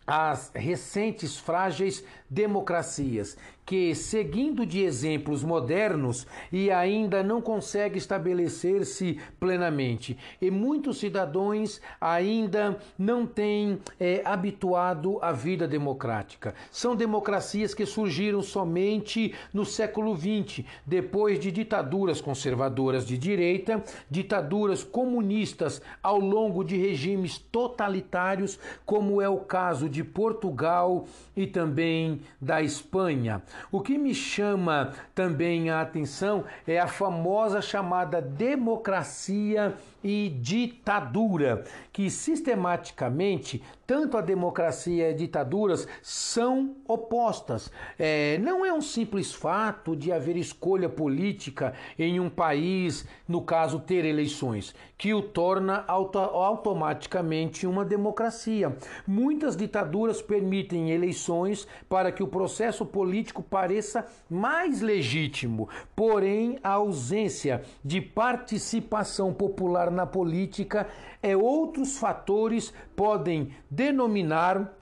as 0.07 0.53
recentes 0.55 1.37
frágeis 1.37 2.05
democracias 2.31 3.37
que, 3.71 3.95
seguindo 3.95 4.67
de 4.67 4.83
exemplos 4.83 5.45
modernos, 5.45 6.27
e 6.51 6.73
ainda 6.73 7.23
não 7.23 7.41
consegue 7.41 7.99
estabelecer-se 7.99 9.21
plenamente. 9.39 10.19
E 10.43 10.51
muitos 10.51 10.99
cidadãos 10.99 11.81
ainda 12.01 12.77
não 12.99 13.25
têm 13.25 13.79
é, 14.01 14.23
habituado 14.25 15.21
à 15.23 15.31
vida 15.31 15.69
democrática. 15.69 16.53
São 16.69 16.97
democracias 16.97 17.73
que 17.73 17.87
surgiram 17.87 18.43
somente 18.43 19.33
no 19.55 19.65
século 19.65 20.17
XX, 20.17 20.65
depois 20.85 21.39
de 21.39 21.53
ditaduras 21.53 22.21
conservadoras 22.21 23.07
de 23.07 23.17
direita, 23.17 23.85
ditaduras 24.11 24.83
comunistas 24.83 25.81
ao 26.03 26.19
longo 26.19 26.65
de 26.65 26.77
regimes 26.77 27.39
totalitários, 27.39 28.59
como 28.85 29.23
é 29.23 29.29
o 29.29 29.39
caso 29.39 29.89
de 29.89 30.03
Portugal 30.03 31.07
e 31.37 31.47
também 31.47 32.20
da 32.41 32.63
Espanha. 32.63 33.43
O 33.71 33.81
que 33.81 33.99
me 33.99 34.15
chama 34.15 34.93
também 35.15 35.71
a 35.71 35.81
atenção 35.81 36.45
é 36.67 36.79
a 36.79 36.87
famosa 36.87 37.61
chamada 37.61 38.21
democracia 38.21 39.75
e 40.03 40.29
ditadura, 40.41 41.65
que 41.93 42.11
sistematicamente 42.11 43.63
tanto 43.91 44.17
a 44.17 44.21
democracia 44.21 45.11
e 45.11 45.15
ditaduras 45.15 45.89
são 46.01 46.77
opostas. 46.87 47.73
É, 47.99 48.39
não 48.39 48.65
é 48.65 48.73
um 48.73 48.81
simples 48.81 49.35
fato 49.35 49.97
de 49.97 50.13
haver 50.13 50.37
escolha 50.37 50.89
política 50.89 51.75
em 51.99 52.21
um 52.21 52.31
país, 52.31 53.05
no 53.27 53.43
caso 53.43 53.81
ter 53.81 54.05
eleições, 54.05 54.75
que 54.97 55.13
o 55.13 55.21
torna 55.21 55.85
auto 55.89 56.19
automaticamente 56.19 57.67
uma 57.67 57.85
democracia. 57.85 58.77
Muitas 59.05 59.57
ditaduras 59.57 60.23
permitem 60.23 60.93
eleições 60.93 61.67
para 61.89 62.13
que 62.13 62.23
o 62.23 62.29
processo 62.29 62.87
político 62.87 63.43
pareça 63.43 64.07
mais 64.31 64.81
legítimo, 64.81 65.69
porém 65.97 66.61
a 66.63 66.75
ausência 66.75 67.63
de 67.85 68.01
participação 68.01 69.35
popular 69.35 69.90
na 69.91 70.07
política 70.07 70.89
é 71.23 71.37
outros 71.37 71.99
fatores 71.99 72.73
podem 72.97 73.55
denominar 73.71 74.73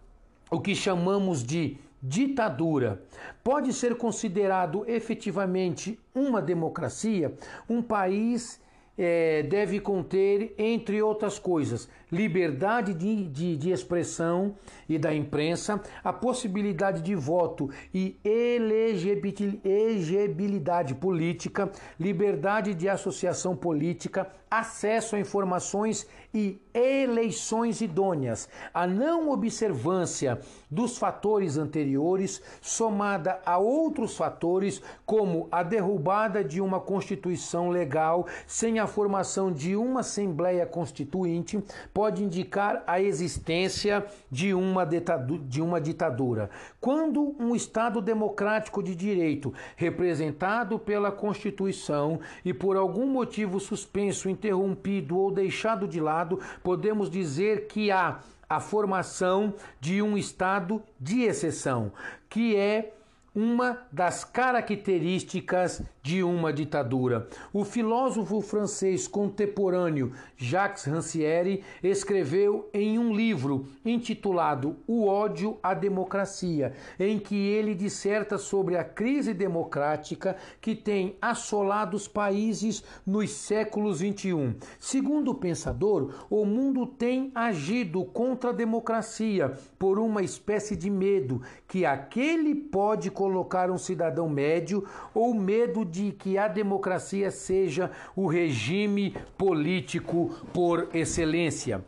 o 0.51 0.61
que 0.61 0.75
chamamos 0.75 1.43
de 1.43 1.77
ditadura. 2.03 3.03
Pode 3.43 3.73
ser 3.73 3.97
considerado 3.97 4.85
efetivamente 4.87 5.99
uma 6.15 6.41
democracia 6.41 7.35
um 7.69 7.83
país 7.83 8.61
é, 8.99 9.45
deve 9.45 9.79
conter, 9.79 10.53
entre 10.59 11.01
outras 11.01 11.39
coisas, 11.39 11.89
liberdade 12.11 12.93
de, 12.93 13.29
de, 13.29 13.57
de, 13.57 13.71
expressão 13.71 14.57
e 14.89 14.99
da 14.99 15.15
imprensa, 15.15 15.81
a 16.03 16.13
possibilidade 16.13 17.01
de 17.01 17.15
voto 17.15 17.71
e 17.95 18.19
elegibilidade 18.25 20.97
política, 20.97 21.71
liberdade 22.01 22.75
de 22.75 22.89
associação 22.89 23.55
política, 23.55 24.29
acesso 24.51 25.17
a 25.17 25.21
informações 25.21 26.07
e 26.33 26.61
eleições 26.75 27.81
idôneas. 27.81 28.49
A 28.73 28.87
não 28.87 29.31
observância 29.31 30.39
dos 30.71 30.99
fatores 30.99 31.57
anteriores, 31.57 32.43
somada 32.61 33.41
a 33.45 33.59
outros 33.59 34.17
fatores, 34.17 34.83
como 35.05 35.49
a 35.51 35.63
derrubada 35.63 36.45
de 36.45 36.61
uma 36.61 36.81
constituição 36.81 37.71
legal 37.71 38.27
sem 38.47 38.79
a 38.79 38.87
formação 38.87 39.51
de 39.53 39.75
uma 39.75 40.01
Assembleia 40.01 40.67
Constituinte, 40.67 41.63
pode 41.93 42.23
indicar 42.23 42.83
a 42.87 43.01
existência 43.01 44.05
de 44.31 44.55
uma, 44.55 44.85
de 44.85 45.61
uma 45.61 45.81
ditadura. 45.81 46.51
Quando 46.81 47.35
um 47.39 47.55
Estado 47.55 48.01
democrático 48.01 48.83
de 48.83 48.95
direito, 48.95 49.53
representado 49.77 50.79
pela 50.79 51.11
Constituição 51.11 52.21
e 52.45 52.53
por 52.53 52.77
algum 52.77 53.07
motivo 53.07 53.59
suspenso, 53.59 54.29
interrompido 54.39 55.19
ou 55.19 55.33
deixado 55.33 55.89
de 55.89 56.01
lado, 56.01 56.41
podemos 56.63 57.11
dizer 57.11 57.67
que 57.67 57.91
há 57.91 58.21
a 58.49 58.61
formação 58.61 59.53
de 59.81 60.01
um 60.01 60.17
estado 60.17 60.83
de 60.99 61.23
exceção, 61.23 61.93
que 62.31 62.57
é 62.57 62.95
uma 63.35 63.83
das 63.93 64.25
características 64.25 65.83
de 66.03 66.23
uma 66.23 66.53
ditadura. 66.53 67.29
O 67.53 67.65
filósofo 67.65 68.41
francês 68.41 69.07
contemporâneo 69.07 70.13
Jacques 70.37 70.85
Rancière 70.85 71.63
escreveu 71.83 72.69
em 72.73 72.99
um 72.99 73.13
livro 73.15 73.67
intitulado 73.85 74.77
O 74.87 75.07
ódio 75.07 75.59
à 75.63 75.75
democracia, 75.75 76.73
em 76.99 77.19
que 77.19 77.35
ele 77.35 77.75
disserta 77.75 78.39
sobre 78.39 78.77
a 78.77 78.85
crise 78.85 79.35
democrática 79.35 80.37
que 80.61 80.75
tem 80.75 81.17
assolado 81.21 81.97
os 81.97 82.07
países 82.07 82.83
nos 83.07 83.31
séculos 83.31 84.01
21. 84.01 84.55
Segundo 84.79 85.33
o 85.33 85.35
pensador, 85.35 86.27
o 86.31 86.45
mundo 86.45 86.87
tem 86.87 87.31
agido 87.35 88.05
contra 88.05 88.51
a 88.51 88.53
democracia 88.53 89.53
por 89.79 89.99
uma 89.99 90.23
espécie 90.23 90.77
de 90.77 90.91
medo 90.91 91.43
que 91.67 91.85
aquele 91.85 92.55
pode 92.55 93.11
colocar 93.11 93.71
um 93.71 93.79
cidadão 93.79 94.29
médio 94.29 94.85
ou 95.15 95.35
medo 95.35 95.85
de 95.85 95.98
de 95.99 96.13
que 96.13 96.39
a 96.39 96.47
democracia 96.47 97.31
seja 97.31 97.91
o 98.15 98.29
regime 98.29 99.15
político 99.37 100.31
por 100.53 100.89
excelência. 100.95 101.85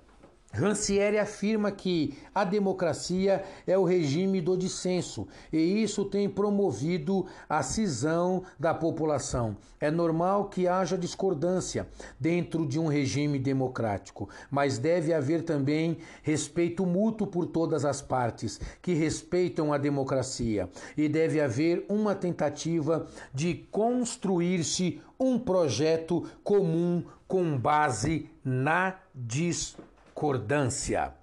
Rancière 0.52 1.16
afirma 1.16 1.70
que 1.70 2.18
a 2.34 2.42
democracia 2.42 3.44
é 3.64 3.78
o 3.78 3.84
regime 3.84 4.40
do 4.40 4.56
dissenso 4.56 5.28
e 5.52 5.58
isso 5.58 6.04
tem 6.04 6.28
promovido 6.28 7.24
a 7.48 7.62
cisão 7.62 8.42
da 8.58 8.74
população. 8.74 9.56
É 9.80 9.92
normal 9.92 10.48
que 10.48 10.66
haja 10.66 10.98
discordância 10.98 11.86
dentro 12.18 12.66
de 12.66 12.80
um 12.80 12.88
regime 12.88 13.38
democrático, 13.38 14.28
mas 14.50 14.76
deve 14.76 15.14
haver 15.14 15.44
também 15.44 15.98
respeito 16.20 16.84
mútuo 16.84 17.28
por 17.28 17.46
todas 17.46 17.84
as 17.84 18.02
partes 18.02 18.60
que 18.82 18.92
respeitam 18.92 19.72
a 19.72 19.78
democracia 19.78 20.68
e 20.96 21.08
deve 21.08 21.40
haver 21.40 21.86
uma 21.88 22.12
tentativa 22.12 23.06
de 23.32 23.54
construir-se 23.70 25.00
um 25.18 25.38
projeto 25.38 26.28
comum 26.42 27.04
com 27.28 27.56
base 27.56 28.28
na 28.44 28.98
discussão 29.14 29.89
discordância. 30.20 31.14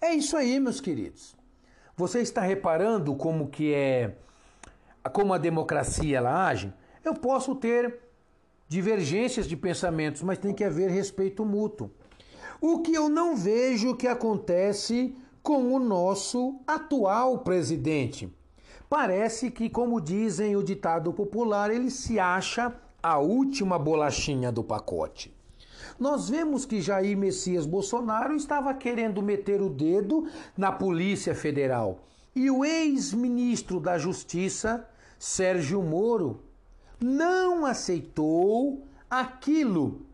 É 0.00 0.12
isso 0.12 0.36
aí, 0.36 0.58
meus 0.58 0.80
queridos. 0.80 1.36
Você 1.96 2.20
está 2.20 2.40
reparando 2.40 3.14
como 3.14 3.46
que 3.46 3.72
é 3.72 4.16
como 5.12 5.32
a 5.32 5.38
democracia 5.38 6.18
ela 6.18 6.48
age? 6.48 6.72
Eu 7.04 7.14
posso 7.14 7.54
ter 7.54 8.00
divergências 8.66 9.46
de 9.46 9.56
pensamentos, 9.56 10.22
mas 10.22 10.38
tem 10.38 10.52
que 10.52 10.64
haver 10.64 10.90
respeito 10.90 11.44
mútuo. 11.44 11.92
O 12.60 12.80
que 12.80 12.92
eu 12.92 13.08
não 13.08 13.36
vejo 13.36 13.96
que 13.96 14.08
acontece 14.08 15.14
com 15.40 15.72
o 15.72 15.78
nosso 15.78 16.60
atual 16.66 17.38
presidente. 17.38 18.32
Parece 18.88 19.50
que, 19.52 19.70
como 19.70 20.00
dizem 20.00 20.56
o 20.56 20.62
ditado 20.64 21.12
popular, 21.12 21.70
ele 21.70 21.90
se 21.90 22.18
acha 22.18 22.74
a 23.00 23.18
última 23.18 23.78
bolachinha 23.78 24.50
do 24.50 24.64
pacote. 24.64 25.32
Nós 26.02 26.28
vemos 26.28 26.66
que 26.66 26.80
Jair 26.80 27.16
Messias 27.16 27.64
Bolsonaro 27.64 28.34
estava 28.34 28.74
querendo 28.74 29.22
meter 29.22 29.62
o 29.62 29.70
dedo 29.70 30.26
na 30.56 30.72
Polícia 30.72 31.32
Federal. 31.32 32.00
E 32.34 32.50
o 32.50 32.64
ex-ministro 32.64 33.78
da 33.78 33.96
Justiça, 33.96 34.84
Sérgio 35.16 35.80
Moro, 35.80 36.42
não 37.00 37.64
aceitou 37.64 38.84
aquilo 39.08 40.04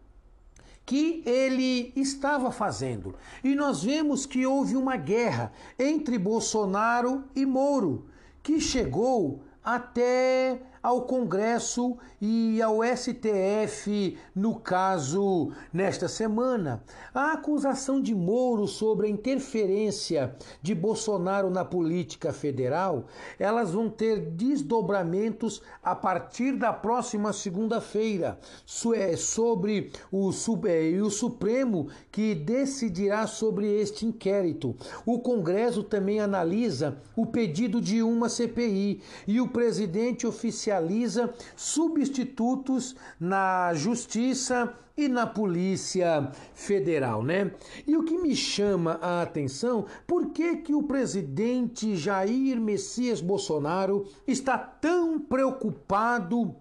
que 0.84 1.22
ele 1.24 1.90
estava 1.96 2.52
fazendo. 2.52 3.14
E 3.42 3.54
nós 3.54 3.82
vemos 3.82 4.26
que 4.26 4.44
houve 4.44 4.76
uma 4.76 4.98
guerra 4.98 5.50
entre 5.78 6.18
Bolsonaro 6.18 7.24
e 7.34 7.46
Moro, 7.46 8.04
que 8.42 8.60
chegou 8.60 9.40
até 9.64 10.60
ao 10.82 11.02
Congresso 11.02 11.96
e 12.20 12.60
ao 12.60 12.78
STF, 12.82 14.16
no 14.34 14.56
caso, 14.56 15.52
nesta 15.72 16.08
semana. 16.08 16.82
A 17.14 17.32
acusação 17.32 18.00
de 18.00 18.14
Moro 18.14 18.66
sobre 18.66 19.06
a 19.06 19.10
interferência 19.10 20.34
de 20.62 20.74
Bolsonaro 20.74 21.50
na 21.50 21.64
política 21.64 22.32
federal, 22.32 23.04
elas 23.38 23.72
vão 23.72 23.88
ter 23.88 24.20
desdobramentos 24.20 25.62
a 25.82 25.94
partir 25.94 26.56
da 26.56 26.72
próxima 26.72 27.32
segunda-feira 27.32 28.38
é, 28.94 29.16
sobre 29.16 29.90
o, 30.10 30.30
é, 30.66 31.00
o 31.00 31.10
Supremo 31.10 31.88
que 32.10 32.34
decidirá 32.34 33.26
sobre 33.26 33.66
este 33.80 34.06
inquérito. 34.06 34.74
O 35.04 35.20
Congresso 35.20 35.82
também 35.82 36.20
analisa 36.20 36.98
o 37.16 37.26
pedido 37.26 37.80
de 37.80 38.02
uma 38.02 38.28
CPI 38.28 39.00
e 39.26 39.40
o 39.40 39.48
presidente 39.48 40.26
oficializa 40.68 41.32
substitutos 41.56 42.94
na 43.18 43.72
Justiça 43.74 44.74
e 44.96 45.08
na 45.08 45.26
Polícia 45.26 46.30
Federal, 46.54 47.22
né? 47.22 47.52
E 47.86 47.96
o 47.96 48.04
que 48.04 48.18
me 48.18 48.36
chama 48.36 48.98
a 49.00 49.22
atenção, 49.22 49.86
por 50.06 50.30
que 50.30 50.56
que 50.56 50.74
o 50.74 50.82
presidente 50.82 51.96
Jair 51.96 52.60
Messias 52.60 53.20
Bolsonaro 53.20 54.06
está 54.26 54.58
tão 54.58 55.18
preocupado 55.18 56.54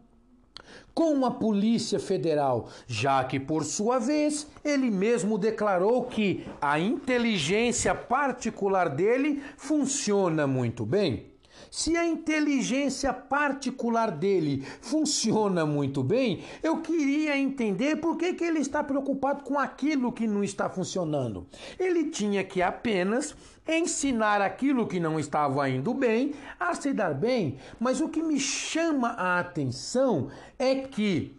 com 0.93 1.25
a 1.25 1.31
Polícia 1.31 1.99
Federal, 1.99 2.69
já 2.87 3.23
que, 3.23 3.39
por 3.39 3.63
sua 3.63 3.99
vez, 3.99 4.47
ele 4.63 4.89
mesmo 4.89 5.37
declarou 5.37 6.05
que 6.05 6.45
a 6.61 6.79
inteligência 6.79 7.93
particular 7.93 8.89
dele 8.89 9.41
funciona 9.57 10.47
muito 10.47 10.85
bem. 10.85 11.36
Se 11.69 11.95
a 11.95 12.05
inteligência 12.05 13.11
particular 13.13 14.11
dele 14.11 14.63
funciona 14.81 15.65
muito 15.65 16.03
bem, 16.03 16.43
eu 16.63 16.81
queria 16.81 17.37
entender 17.37 17.97
por 17.97 18.17
que, 18.17 18.33
que 18.33 18.43
ele 18.43 18.59
está 18.59 18.83
preocupado 18.83 19.43
com 19.43 19.59
aquilo 19.59 20.11
que 20.11 20.27
não 20.27 20.43
está 20.43 20.69
funcionando. 20.69 21.47
Ele 21.79 22.05
tinha 22.05 22.43
que 22.43 22.61
apenas 22.61 23.35
ensinar 23.67 24.41
aquilo 24.41 24.87
que 24.87 24.99
não 24.99 25.19
estava 25.19 25.69
indo 25.69 25.93
bem 25.93 26.33
a 26.59 26.73
se 26.73 26.93
dar 26.93 27.13
bem. 27.13 27.57
Mas 27.79 27.99
o 27.99 28.09
que 28.09 28.21
me 28.21 28.39
chama 28.39 29.09
a 29.09 29.39
atenção 29.39 30.29
é 30.57 30.75
que 30.75 31.35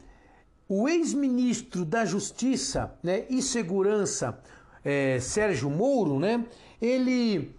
o 0.69 0.89
ex-ministro 0.89 1.85
da 1.85 2.05
Justiça 2.05 2.93
né, 3.03 3.25
e 3.31 3.41
Segurança, 3.41 4.39
é, 4.85 5.19
Sérgio 5.19 5.71
Moro, 5.71 6.19
né, 6.19 6.45
ele 6.81 7.55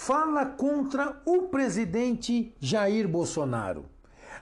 fala 0.00 0.46
contra 0.46 1.20
o 1.26 1.42
presidente 1.42 2.54
Jair 2.58 3.06
Bolsonaro. 3.06 3.84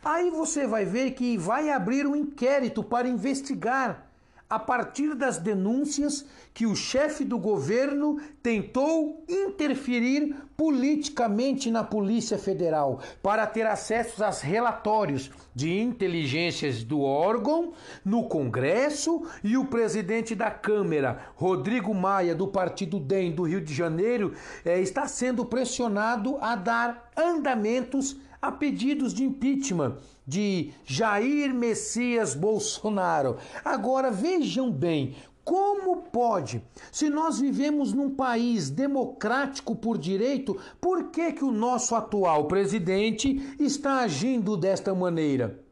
Aí 0.04 0.30
você 0.30 0.68
vai 0.68 0.84
ver 0.84 1.10
que 1.10 1.36
vai 1.36 1.68
abrir 1.68 2.06
um 2.06 2.14
inquérito 2.14 2.84
para 2.84 3.08
investigar 3.08 4.07
a 4.48 4.58
partir 4.58 5.14
das 5.14 5.38
denúncias 5.38 6.24
que 6.54 6.66
o 6.66 6.74
chefe 6.74 7.24
do 7.24 7.38
governo 7.38 8.18
tentou 8.42 9.22
interferir 9.28 10.34
politicamente 10.56 11.70
na 11.70 11.84
Polícia 11.84 12.38
Federal 12.38 13.00
para 13.22 13.46
ter 13.46 13.66
acesso 13.66 14.24
aos 14.24 14.40
relatórios 14.40 15.30
de 15.54 15.78
inteligências 15.78 16.82
do 16.82 17.02
órgão 17.02 17.72
no 18.04 18.24
Congresso 18.24 19.22
e 19.44 19.56
o 19.56 19.66
presidente 19.66 20.34
da 20.34 20.50
Câmara, 20.50 21.20
Rodrigo 21.36 21.94
Maia, 21.94 22.34
do 22.34 22.48
Partido 22.48 22.98
DEM 22.98 23.32
do 23.32 23.42
Rio 23.42 23.60
de 23.60 23.74
Janeiro, 23.74 24.34
é, 24.64 24.80
está 24.80 25.06
sendo 25.06 25.44
pressionado 25.44 26.38
a 26.40 26.56
dar 26.56 27.10
andamentos 27.16 28.16
a 28.40 28.52
pedidos 28.52 29.12
de 29.12 29.24
impeachment 29.24 29.96
de 30.26 30.72
Jair 30.84 31.54
Messias 31.54 32.34
Bolsonaro. 32.34 33.36
Agora 33.64 34.10
vejam 34.10 34.70
bem, 34.70 35.14
como 35.44 36.02
pode? 36.02 36.62
Se 36.92 37.08
nós 37.08 37.40
vivemos 37.40 37.94
num 37.94 38.10
país 38.10 38.68
democrático 38.68 39.74
por 39.74 39.96
direito, 39.96 40.58
por 40.80 41.04
que, 41.04 41.32
que 41.32 41.44
o 41.44 41.50
nosso 41.50 41.94
atual 41.94 42.46
presidente 42.46 43.56
está 43.58 44.00
agindo 44.00 44.56
desta 44.58 44.94
maneira? 44.94 45.67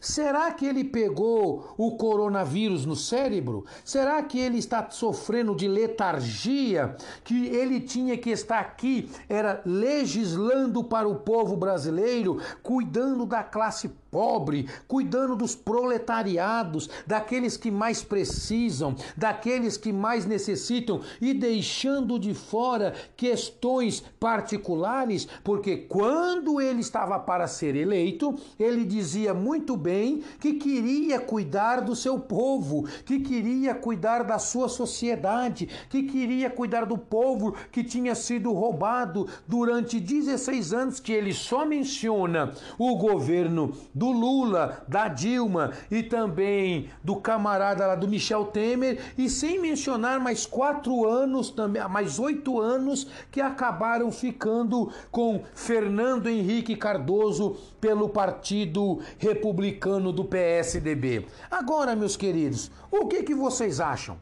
Será 0.00 0.50
que 0.52 0.66
ele 0.66 0.84
pegou 0.84 1.74
o 1.76 1.96
coronavírus 1.96 2.84
no 2.86 2.96
cérebro? 2.96 3.64
Será 3.84 4.22
que 4.22 4.38
ele 4.38 4.58
está 4.58 4.88
sofrendo 4.90 5.54
de 5.54 5.68
letargia? 5.68 6.96
Que 7.24 7.46
ele 7.46 7.80
tinha 7.80 8.16
que 8.16 8.30
estar 8.30 8.60
aqui, 8.60 9.10
era 9.28 9.62
legislando 9.64 10.82
para 10.84 11.08
o 11.08 11.16
povo 11.16 11.56
brasileiro, 11.56 12.40
cuidando 12.62 13.26
da 13.26 13.42
classe 13.42 13.90
pobre, 14.10 14.66
cuidando 14.88 15.36
dos 15.36 15.54
proletariados, 15.54 16.90
daqueles 17.06 17.56
que 17.56 17.70
mais 17.70 18.02
precisam, 18.02 18.94
daqueles 19.16 19.76
que 19.76 19.92
mais 19.92 20.26
necessitam 20.26 21.00
e 21.20 21.32
deixando 21.32 22.18
de 22.18 22.34
fora 22.34 22.94
questões 23.16 24.02
particulares, 24.18 25.28
porque 25.44 25.76
quando 25.76 26.60
ele 26.60 26.80
estava 26.80 27.18
para 27.18 27.46
ser 27.46 27.76
eleito, 27.76 28.34
ele 28.58 28.84
dizia 28.84 29.32
muito 29.32 29.76
bem 29.76 30.22
que 30.40 30.54
queria 30.54 31.20
cuidar 31.20 31.80
do 31.80 31.94
seu 31.94 32.18
povo, 32.18 32.86
que 33.04 33.20
queria 33.20 33.74
cuidar 33.74 34.24
da 34.24 34.38
sua 34.38 34.68
sociedade, 34.68 35.68
que 35.88 36.02
queria 36.04 36.50
cuidar 36.50 36.84
do 36.84 36.98
povo 36.98 37.54
que 37.70 37.84
tinha 37.84 38.14
sido 38.14 38.52
roubado 38.52 39.28
durante 39.46 40.00
16 40.00 40.72
anos 40.72 41.00
que 41.00 41.12
ele 41.12 41.32
só 41.32 41.64
menciona 41.64 42.52
o 42.78 42.96
governo 42.96 43.72
do 44.00 44.10
Lula, 44.10 44.82
da 44.88 45.08
Dilma 45.08 45.72
e 45.90 46.02
também 46.02 46.88
do 47.04 47.16
camarada 47.16 47.86
lá 47.86 47.94
do 47.94 48.08
Michel 48.08 48.46
Temer, 48.46 48.98
e 49.18 49.28
sem 49.28 49.60
mencionar 49.60 50.18
mais 50.18 50.46
quatro 50.46 51.06
anos, 51.06 51.50
também, 51.50 51.86
mais 51.86 52.18
oito 52.18 52.58
anos 52.58 53.06
que 53.30 53.42
acabaram 53.42 54.10
ficando 54.10 54.90
com 55.10 55.42
Fernando 55.54 56.30
Henrique 56.30 56.76
Cardoso 56.76 57.58
pelo 57.78 58.08
Partido 58.08 59.00
Republicano 59.18 60.12
do 60.12 60.24
PSDB. 60.24 61.26
Agora, 61.50 61.94
meus 61.94 62.16
queridos, 62.16 62.70
o 62.90 63.06
que, 63.06 63.22
que 63.22 63.34
vocês 63.34 63.80
acham? 63.80 64.16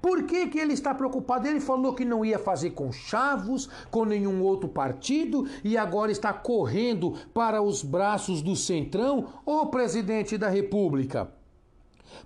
Por 0.00 0.24
que, 0.24 0.46
que 0.46 0.58
ele 0.58 0.72
está 0.72 0.94
preocupado? 0.94 1.48
Ele 1.48 1.60
falou 1.60 1.94
que 1.94 2.04
não 2.04 2.24
ia 2.24 2.38
fazer 2.38 2.70
com 2.70 2.92
Chavos, 2.92 3.68
com 3.90 4.04
nenhum 4.04 4.42
outro 4.42 4.68
partido 4.68 5.46
e 5.64 5.76
agora 5.76 6.12
está 6.12 6.32
correndo 6.32 7.14
para 7.34 7.60
os 7.60 7.82
braços 7.82 8.40
do 8.40 8.54
Centrão, 8.54 9.26
o 9.44 9.66
presidente 9.66 10.38
da 10.38 10.48
República. 10.48 11.37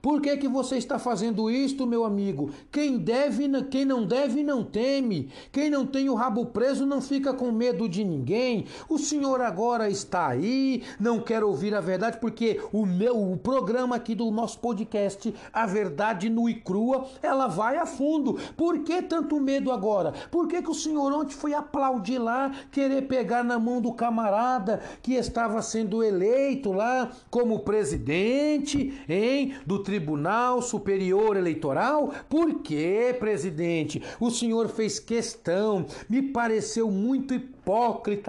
Por 0.01 0.21
que, 0.21 0.37
que 0.37 0.49
você 0.49 0.77
está 0.77 0.99
fazendo 0.99 1.51
isto, 1.51 1.87
meu 1.87 2.05
amigo? 2.05 2.51
Quem 2.71 2.99
deve, 2.99 3.49
quem 3.65 3.85
não 3.85 4.05
deve, 4.05 4.43
não 4.43 4.65
teme. 4.65 5.31
Quem 5.51 5.71
não 5.71 5.87
tem 5.87 6.09
o 6.09 6.15
rabo 6.15 6.47
preso 6.47 6.85
não 6.85 7.01
fica 7.01 7.33
com 7.33 7.51
medo 7.53 7.89
de 7.89 8.05
ninguém. 8.05 8.67
O 8.89 8.99
senhor 8.99 9.41
agora 9.41 9.89
está 9.89 10.29
aí, 10.29 10.83
não 10.99 11.21
quer 11.21 11.43
ouvir 11.45 11.75
a 11.75 11.81
verdade, 11.81 12.19
porque 12.21 12.61
o 12.73 12.85
meu 12.85 13.33
o 13.33 13.37
programa 13.37 13.97
aqui 13.97 14.15
do 14.15 14.31
nosso 14.31 14.59
podcast, 14.59 15.35
A 15.53 15.67
Verdade 15.67 16.29
Nua 16.29 16.51
e 16.51 16.55
Crua, 16.55 17.07
ela 17.23 17.47
vai 17.47 17.77
a 17.77 17.87
fundo. 17.87 18.39
Por 18.57 18.81
que 18.81 19.03
tanto 19.03 19.41
medo 19.41 19.71
agora? 19.71 20.13
Por 20.31 20.49
que, 20.49 20.63
que 20.63 20.71
o 20.71 20.75
senhor 20.75 21.13
ontem 21.13 21.35
foi 21.35 21.55
aplaudir 21.55 22.19
lá, 22.19 22.51
querer 22.71 23.03
pegar 23.03 23.45
na 23.45 23.59
mão 23.59 23.81
do 23.81 23.93
camarada 23.93 24.81
que 25.03 25.15
estava 25.15 25.61
sendo 25.63 26.03
eleito 26.03 26.73
lá 26.73 27.11
como 27.31 27.61
presidente, 27.61 29.01
hein? 29.09 29.55
Do 29.73 29.79
Tribunal 29.79 30.61
Superior 30.61 31.35
Eleitoral? 31.35 32.13
Por 32.29 32.61
que, 32.61 33.17
presidente? 33.19 34.03
O 34.21 34.31
senhor 34.31 34.69
fez 34.69 34.99
questão, 34.99 35.87
me 36.11 36.21
pareceu 36.21 36.91
muito 36.91 37.33
hipócrita 37.33 37.62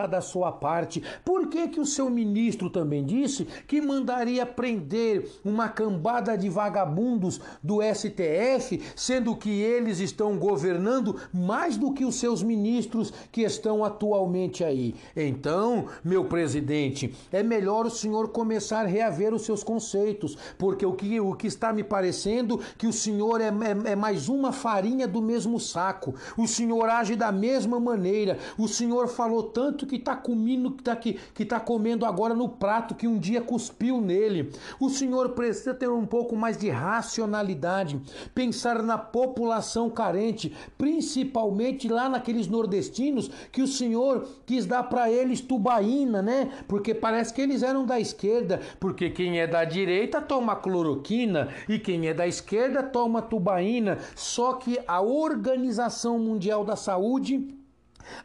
da 0.10 0.22
sua 0.22 0.52
parte. 0.52 1.04
Por 1.24 1.48
que, 1.48 1.68
que 1.68 1.80
o 1.80 1.86
seu 1.86 2.10
ministro 2.10 2.70
também 2.70 3.04
disse 3.04 3.46
que 3.68 3.82
mandaria 3.82 4.46
prender 4.46 5.30
uma 5.44 5.70
cambada 5.70 6.38
de 6.38 6.50
vagabundos 6.50 7.40
do 7.62 7.80
STF, 7.82 8.82
sendo 8.96 9.36
que 9.36 9.50
eles 9.50 10.00
estão 10.00 10.38
governando 10.38 11.16
mais 11.34 11.78
do 11.78 11.94
que 11.94 12.06
os 12.06 12.16
seus 12.16 12.44
ministros 12.44 13.12
que 13.32 13.42
estão 13.42 13.84
atualmente 13.84 14.64
aí? 14.64 14.96
Então, 15.16 15.88
meu 16.04 16.26
presidente, 16.26 17.14
é 17.32 17.42
melhor 17.42 17.86
o 17.86 17.92
senhor 17.92 18.30
começar 18.30 18.82
a 18.82 18.88
reaver 18.88 19.34
os 19.34 19.44
seus 19.44 19.64
conceitos, 19.64 20.38
porque 20.58 20.86
o 20.86 20.94
que, 20.94 21.20
o 21.20 21.34
que 21.34 21.48
está 21.48 21.74
me 21.74 21.84
parecendo 21.84 22.60
que 22.78 22.88
o 22.88 22.94
Senhor 22.94 23.42
é, 23.42 23.48
é, 23.48 23.92
é 23.92 23.96
mais 23.96 24.30
uma 24.30 24.52
farinha 24.52 25.08
do 25.08 25.22
mesmo 25.22 25.60
saco. 25.60 26.14
O 26.38 26.48
Senhor 26.48 26.90
age 26.90 27.16
da 27.16 27.32
mesma 27.32 27.80
maneira. 27.80 28.38
O 28.58 28.68
Senhor 28.68 29.08
falou 29.24 29.44
tanto 29.44 29.88
que 29.88 29.96
está 29.96 30.18
comendo, 30.18 30.72
que 30.72 30.82
está 30.82 30.96
que 30.98 31.46
tá 31.46 31.60
comendo 31.60 32.06
agora 32.06 32.34
no 32.34 32.50
prato 32.50 32.94
que 32.94 33.08
um 33.08 33.18
dia 33.18 33.42
cuspiu 33.42 34.02
nele. 34.02 34.52
O 34.80 34.90
Senhor 34.90 35.30
precisa 35.30 35.74
ter 35.74 35.90
um 35.90 36.06
pouco 36.06 36.36
mais 36.36 36.58
de 36.58 36.70
racionalidade, 36.70 38.02
pensar 38.36 38.84
na 38.84 38.98
população 38.98 39.90
carente, 39.90 40.54
principalmente 40.78 41.88
lá 41.88 42.10
naqueles 42.10 42.48
nordestinos 42.48 43.32
que 43.50 43.62
o 43.62 43.68
Senhor 43.68 44.28
quis 44.46 44.66
dar 44.66 44.84
para 44.84 45.10
eles 45.10 45.40
tubaína, 45.40 46.22
né? 46.22 46.52
Porque 46.68 46.94
parece 46.94 47.34
que 47.34 47.42
eles 47.42 47.64
eram 47.64 47.86
da 47.86 48.00
esquerda, 48.00 48.60
porque 48.78 49.10
quem 49.10 49.40
é 49.40 49.48
da 49.48 49.64
direita 49.64 50.20
toma 50.20 50.56
cloroquina 50.56 51.48
e 51.70 51.80
quem 51.80 52.08
é 52.10 52.14
da 52.14 52.28
esquerda 52.28 52.84
toma 52.84 53.22
tubaína. 53.22 54.00
Só 54.16 54.54
que 54.54 54.78
a 54.86 55.02
Organização 55.02 56.20
Mundial 56.20 56.66
da 56.66 56.76
Saúde 56.76 57.63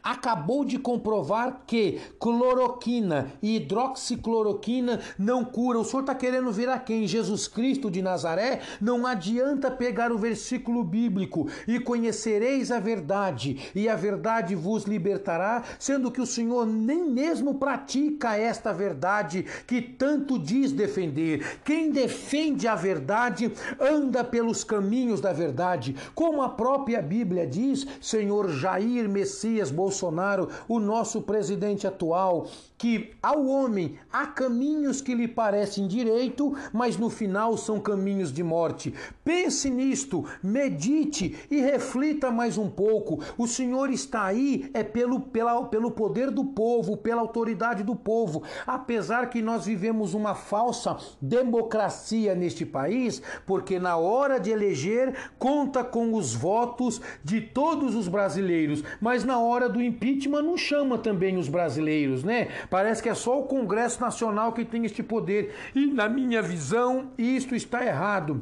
acabou 0.03 0.63
de 0.63 0.77
comprovar 0.77 1.63
que 1.65 1.99
cloroquina 2.19 3.31
e 3.41 3.57
hidroxicloroquina 3.57 4.99
não 5.17 5.43
cura. 5.43 5.79
O 5.79 5.85
senhor 5.85 6.01
está 6.01 6.15
querendo 6.15 6.51
virar 6.51 6.79
quem? 6.79 7.07
Jesus 7.07 7.47
Cristo 7.47 7.89
de 7.89 8.01
Nazaré? 8.01 8.61
Não 8.79 9.05
adianta 9.05 9.71
pegar 9.71 10.11
o 10.11 10.17
versículo 10.17 10.83
bíblico 10.83 11.47
e 11.67 11.79
conhecereis 11.79 12.71
a 12.71 12.79
verdade, 12.79 13.71
e 13.75 13.87
a 13.87 13.95
verdade 13.95 14.55
vos 14.55 14.83
libertará, 14.83 15.63
sendo 15.77 16.11
que 16.11 16.21
o 16.21 16.25
Senhor 16.25 16.65
nem 16.65 17.09
mesmo 17.09 17.55
pratica 17.55 18.37
esta 18.37 18.73
verdade 18.73 19.45
que 19.65 19.81
tanto 19.81 20.37
diz 20.37 20.71
defender. 20.71 21.59
Quem 21.63 21.91
defende 21.91 22.67
a 22.67 22.75
verdade 22.75 23.51
anda 23.79 24.23
pelos 24.23 24.63
caminhos 24.63 25.21
da 25.21 25.33
verdade, 25.33 25.95
como 26.13 26.41
a 26.41 26.49
própria 26.49 27.01
Bíblia 27.01 27.45
diz, 27.45 27.85
Senhor 28.01 28.49
Jair 28.49 29.07
Messias 29.09 29.68
Bolsonaro, 29.71 30.49
o 30.67 30.79
nosso 30.79 31.21
presidente 31.21 31.87
atual, 31.87 32.47
que 32.79 33.11
ao 33.21 33.45
homem 33.45 33.99
há 34.09 34.25
caminhos 34.25 35.01
que 35.01 35.13
lhe 35.13 35.27
parecem 35.27 35.85
direito, 35.85 36.55
mas 36.71 36.95
no 36.95 37.09
final 37.09 37.57
são 37.57 37.77
caminhos 37.77 38.31
de 38.31 38.41
morte. 38.41 38.93
Pense 39.21 39.69
nisto, 39.69 40.23
medite 40.41 41.35
e 41.51 41.59
reflita 41.59 42.31
mais 42.31 42.57
um 42.57 42.69
pouco. 42.69 43.21
O 43.37 43.45
Senhor 43.45 43.91
está 43.91 44.23
aí 44.23 44.71
é 44.73 44.81
pelo, 44.81 45.19
pela, 45.19 45.65
pelo 45.65 45.91
poder 45.91 46.31
do 46.31 46.45
povo, 46.45 46.95
pela 46.95 47.19
autoridade 47.19 47.83
do 47.83 47.97
povo. 47.97 48.43
Apesar 48.65 49.29
que 49.29 49.41
nós 49.41 49.65
vivemos 49.65 50.13
uma 50.13 50.33
falsa 50.33 50.95
democracia 51.21 52.33
neste 52.33 52.65
país, 52.65 53.21
porque 53.45 53.77
na 53.77 53.97
hora 53.97 54.39
de 54.39 54.51
eleger 54.51 55.31
conta 55.37 55.83
com 55.83 56.13
os 56.13 56.33
votos 56.33 57.01
de 57.25 57.41
todos 57.41 57.93
os 57.93 58.07
brasileiros, 58.07 58.81
mas 59.01 59.25
na 59.25 59.37
hora 59.37 59.67
do 59.67 59.81
impeachment 59.81 60.43
não 60.43 60.57
chama 60.57 60.97
também 60.97 61.35
os 61.35 61.49
brasileiros, 61.49 62.23
né? 62.23 62.47
Parece 62.69 63.01
que 63.01 63.09
é 63.09 63.15
só 63.15 63.39
o 63.39 63.45
Congresso 63.45 63.99
Nacional 63.99 64.53
que 64.53 64.63
tem 64.63 64.85
este 64.85 65.01
poder. 65.01 65.55
E 65.73 65.87
na 65.87 66.07
minha 66.07 66.41
visão, 66.41 67.11
isto 67.17 67.55
está 67.55 67.85
errado. 67.85 68.41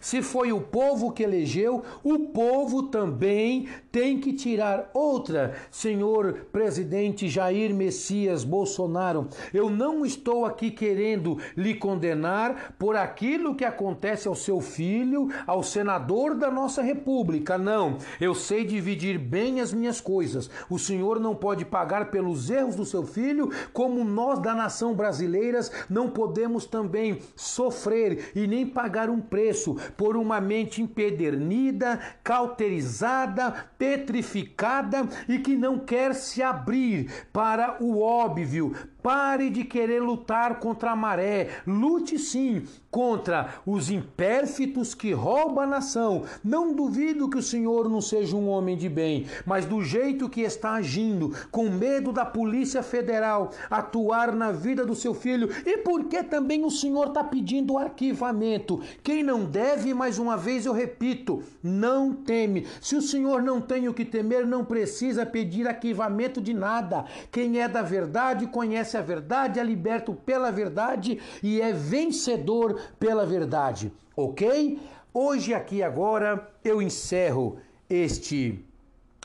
Se 0.00 0.22
foi 0.22 0.52
o 0.52 0.60
povo 0.60 1.12
que 1.12 1.22
elegeu, 1.22 1.82
o 2.02 2.18
povo 2.28 2.84
também 2.84 3.68
tem 3.90 4.18
que 4.18 4.32
tirar 4.32 4.90
outra. 4.92 5.54
Senhor 5.70 6.46
presidente 6.52 7.28
Jair 7.28 7.74
Messias 7.74 8.44
Bolsonaro, 8.44 9.28
eu 9.52 9.70
não 9.70 10.04
estou 10.04 10.44
aqui 10.44 10.70
querendo 10.70 11.38
lhe 11.56 11.74
condenar 11.74 12.74
por 12.78 12.96
aquilo 12.96 13.54
que 13.54 13.64
acontece 13.64 14.28
ao 14.28 14.34
seu 14.34 14.60
filho, 14.60 15.28
ao 15.46 15.62
senador 15.62 16.34
da 16.34 16.50
nossa 16.50 16.82
república. 16.82 17.58
Não, 17.58 17.98
eu 18.20 18.34
sei 18.34 18.64
dividir 18.64 19.18
bem 19.18 19.60
as 19.60 19.72
minhas 19.72 20.00
coisas. 20.00 20.50
O 20.68 20.78
senhor 20.78 21.20
não 21.20 21.34
pode 21.34 21.64
pagar 21.64 22.10
pelos 22.10 22.50
erros 22.50 22.76
do 22.76 22.84
seu 22.84 23.04
filho, 23.04 23.50
como 23.72 24.04
nós 24.04 24.38
da 24.38 24.54
nação 24.54 24.94
brasileiras 24.94 25.70
não 25.88 26.08
podemos 26.08 26.66
também 26.66 27.18
sofrer 27.34 28.30
e 28.34 28.46
nem 28.46 28.66
pagar 28.66 29.08
um 29.10 29.20
preço 29.20 29.75
por 29.96 30.16
uma 30.16 30.40
mente 30.40 30.82
empedernida, 30.82 32.00
cauterizada, 32.22 33.68
petrificada 33.78 35.08
e 35.28 35.38
que 35.38 35.56
não 35.56 35.78
quer 35.78 36.14
se 36.14 36.42
abrir 36.42 37.10
para 37.32 37.82
o 37.82 38.00
óbvio, 38.00 38.74
Pare 39.06 39.50
de 39.50 39.62
querer 39.62 40.02
lutar 40.02 40.58
contra 40.58 40.90
a 40.90 40.96
maré. 40.96 41.60
Lute 41.64 42.18
sim 42.18 42.64
contra 42.90 43.60
os 43.64 43.88
impérfitos 43.88 44.94
que 44.94 45.12
roubam 45.12 45.62
a 45.62 45.66
nação. 45.66 46.24
Não 46.42 46.74
duvido 46.74 47.28
que 47.28 47.36
o 47.36 47.42
senhor 47.42 47.88
não 47.88 48.00
seja 48.00 48.34
um 48.34 48.48
homem 48.48 48.76
de 48.76 48.88
bem, 48.88 49.26
mas 49.44 49.64
do 49.64 49.80
jeito 49.84 50.28
que 50.28 50.40
está 50.40 50.72
agindo, 50.72 51.32
com 51.52 51.68
medo 51.68 52.10
da 52.10 52.24
Polícia 52.24 52.82
Federal 52.82 53.52
atuar 53.70 54.34
na 54.34 54.50
vida 54.50 54.84
do 54.84 54.94
seu 54.96 55.14
filho, 55.14 55.50
e 55.64 55.78
porque 55.78 56.24
também 56.24 56.64
o 56.64 56.70
senhor 56.70 57.08
está 57.08 57.22
pedindo 57.22 57.78
arquivamento. 57.78 58.80
Quem 59.04 59.22
não 59.22 59.44
deve, 59.44 59.94
mais 59.94 60.18
uma 60.18 60.36
vez 60.36 60.66
eu 60.66 60.72
repito, 60.72 61.44
não 61.62 62.12
teme. 62.12 62.66
Se 62.80 62.96
o 62.96 63.02
senhor 63.02 63.40
não 63.40 63.60
tem 63.60 63.86
o 63.86 63.94
que 63.94 64.04
temer, 64.04 64.46
não 64.46 64.64
precisa 64.64 65.24
pedir 65.24 65.68
arquivamento 65.68 66.40
de 66.40 66.54
nada. 66.54 67.04
Quem 67.30 67.60
é 67.60 67.68
da 67.68 67.82
verdade 67.82 68.46
conhece 68.46 68.95
conhece 68.96 68.98
a 68.98 69.00
verdade, 69.00 69.60
é 69.60 69.64
liberto 69.64 70.14
pela 70.14 70.50
verdade 70.50 71.20
e 71.42 71.60
é 71.60 71.72
vencedor 71.72 72.80
pela 72.98 73.26
verdade. 73.26 73.92
Ok? 74.16 74.80
Hoje, 75.12 75.54
aqui 75.54 75.82
agora, 75.82 76.48
eu 76.64 76.80
encerro 76.80 77.58
este 77.88 78.64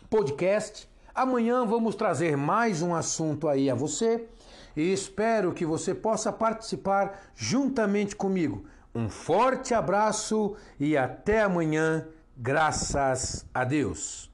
podcast. 0.10 0.90
Amanhã 1.14 1.66
vamos 1.66 1.96
trazer 1.96 2.38
mais 2.38 2.82
um 2.82 2.94
assunto 2.96 3.48
aí 3.48 3.70
a 3.70 3.76
você 3.76 4.28
e 4.76 4.94
espero 4.94 5.54
que 5.54 5.66
você 5.66 5.94
possa 5.94 6.32
participar 6.32 7.32
juntamente 7.36 8.16
comigo. 8.16 8.66
Um 8.94 9.10
forte 9.10 9.74
abraço 9.74 10.56
e 10.80 10.98
até 10.98 11.42
amanhã, 11.42 12.08
graças 12.38 13.46
a 13.54 13.64
Deus. 13.64 14.31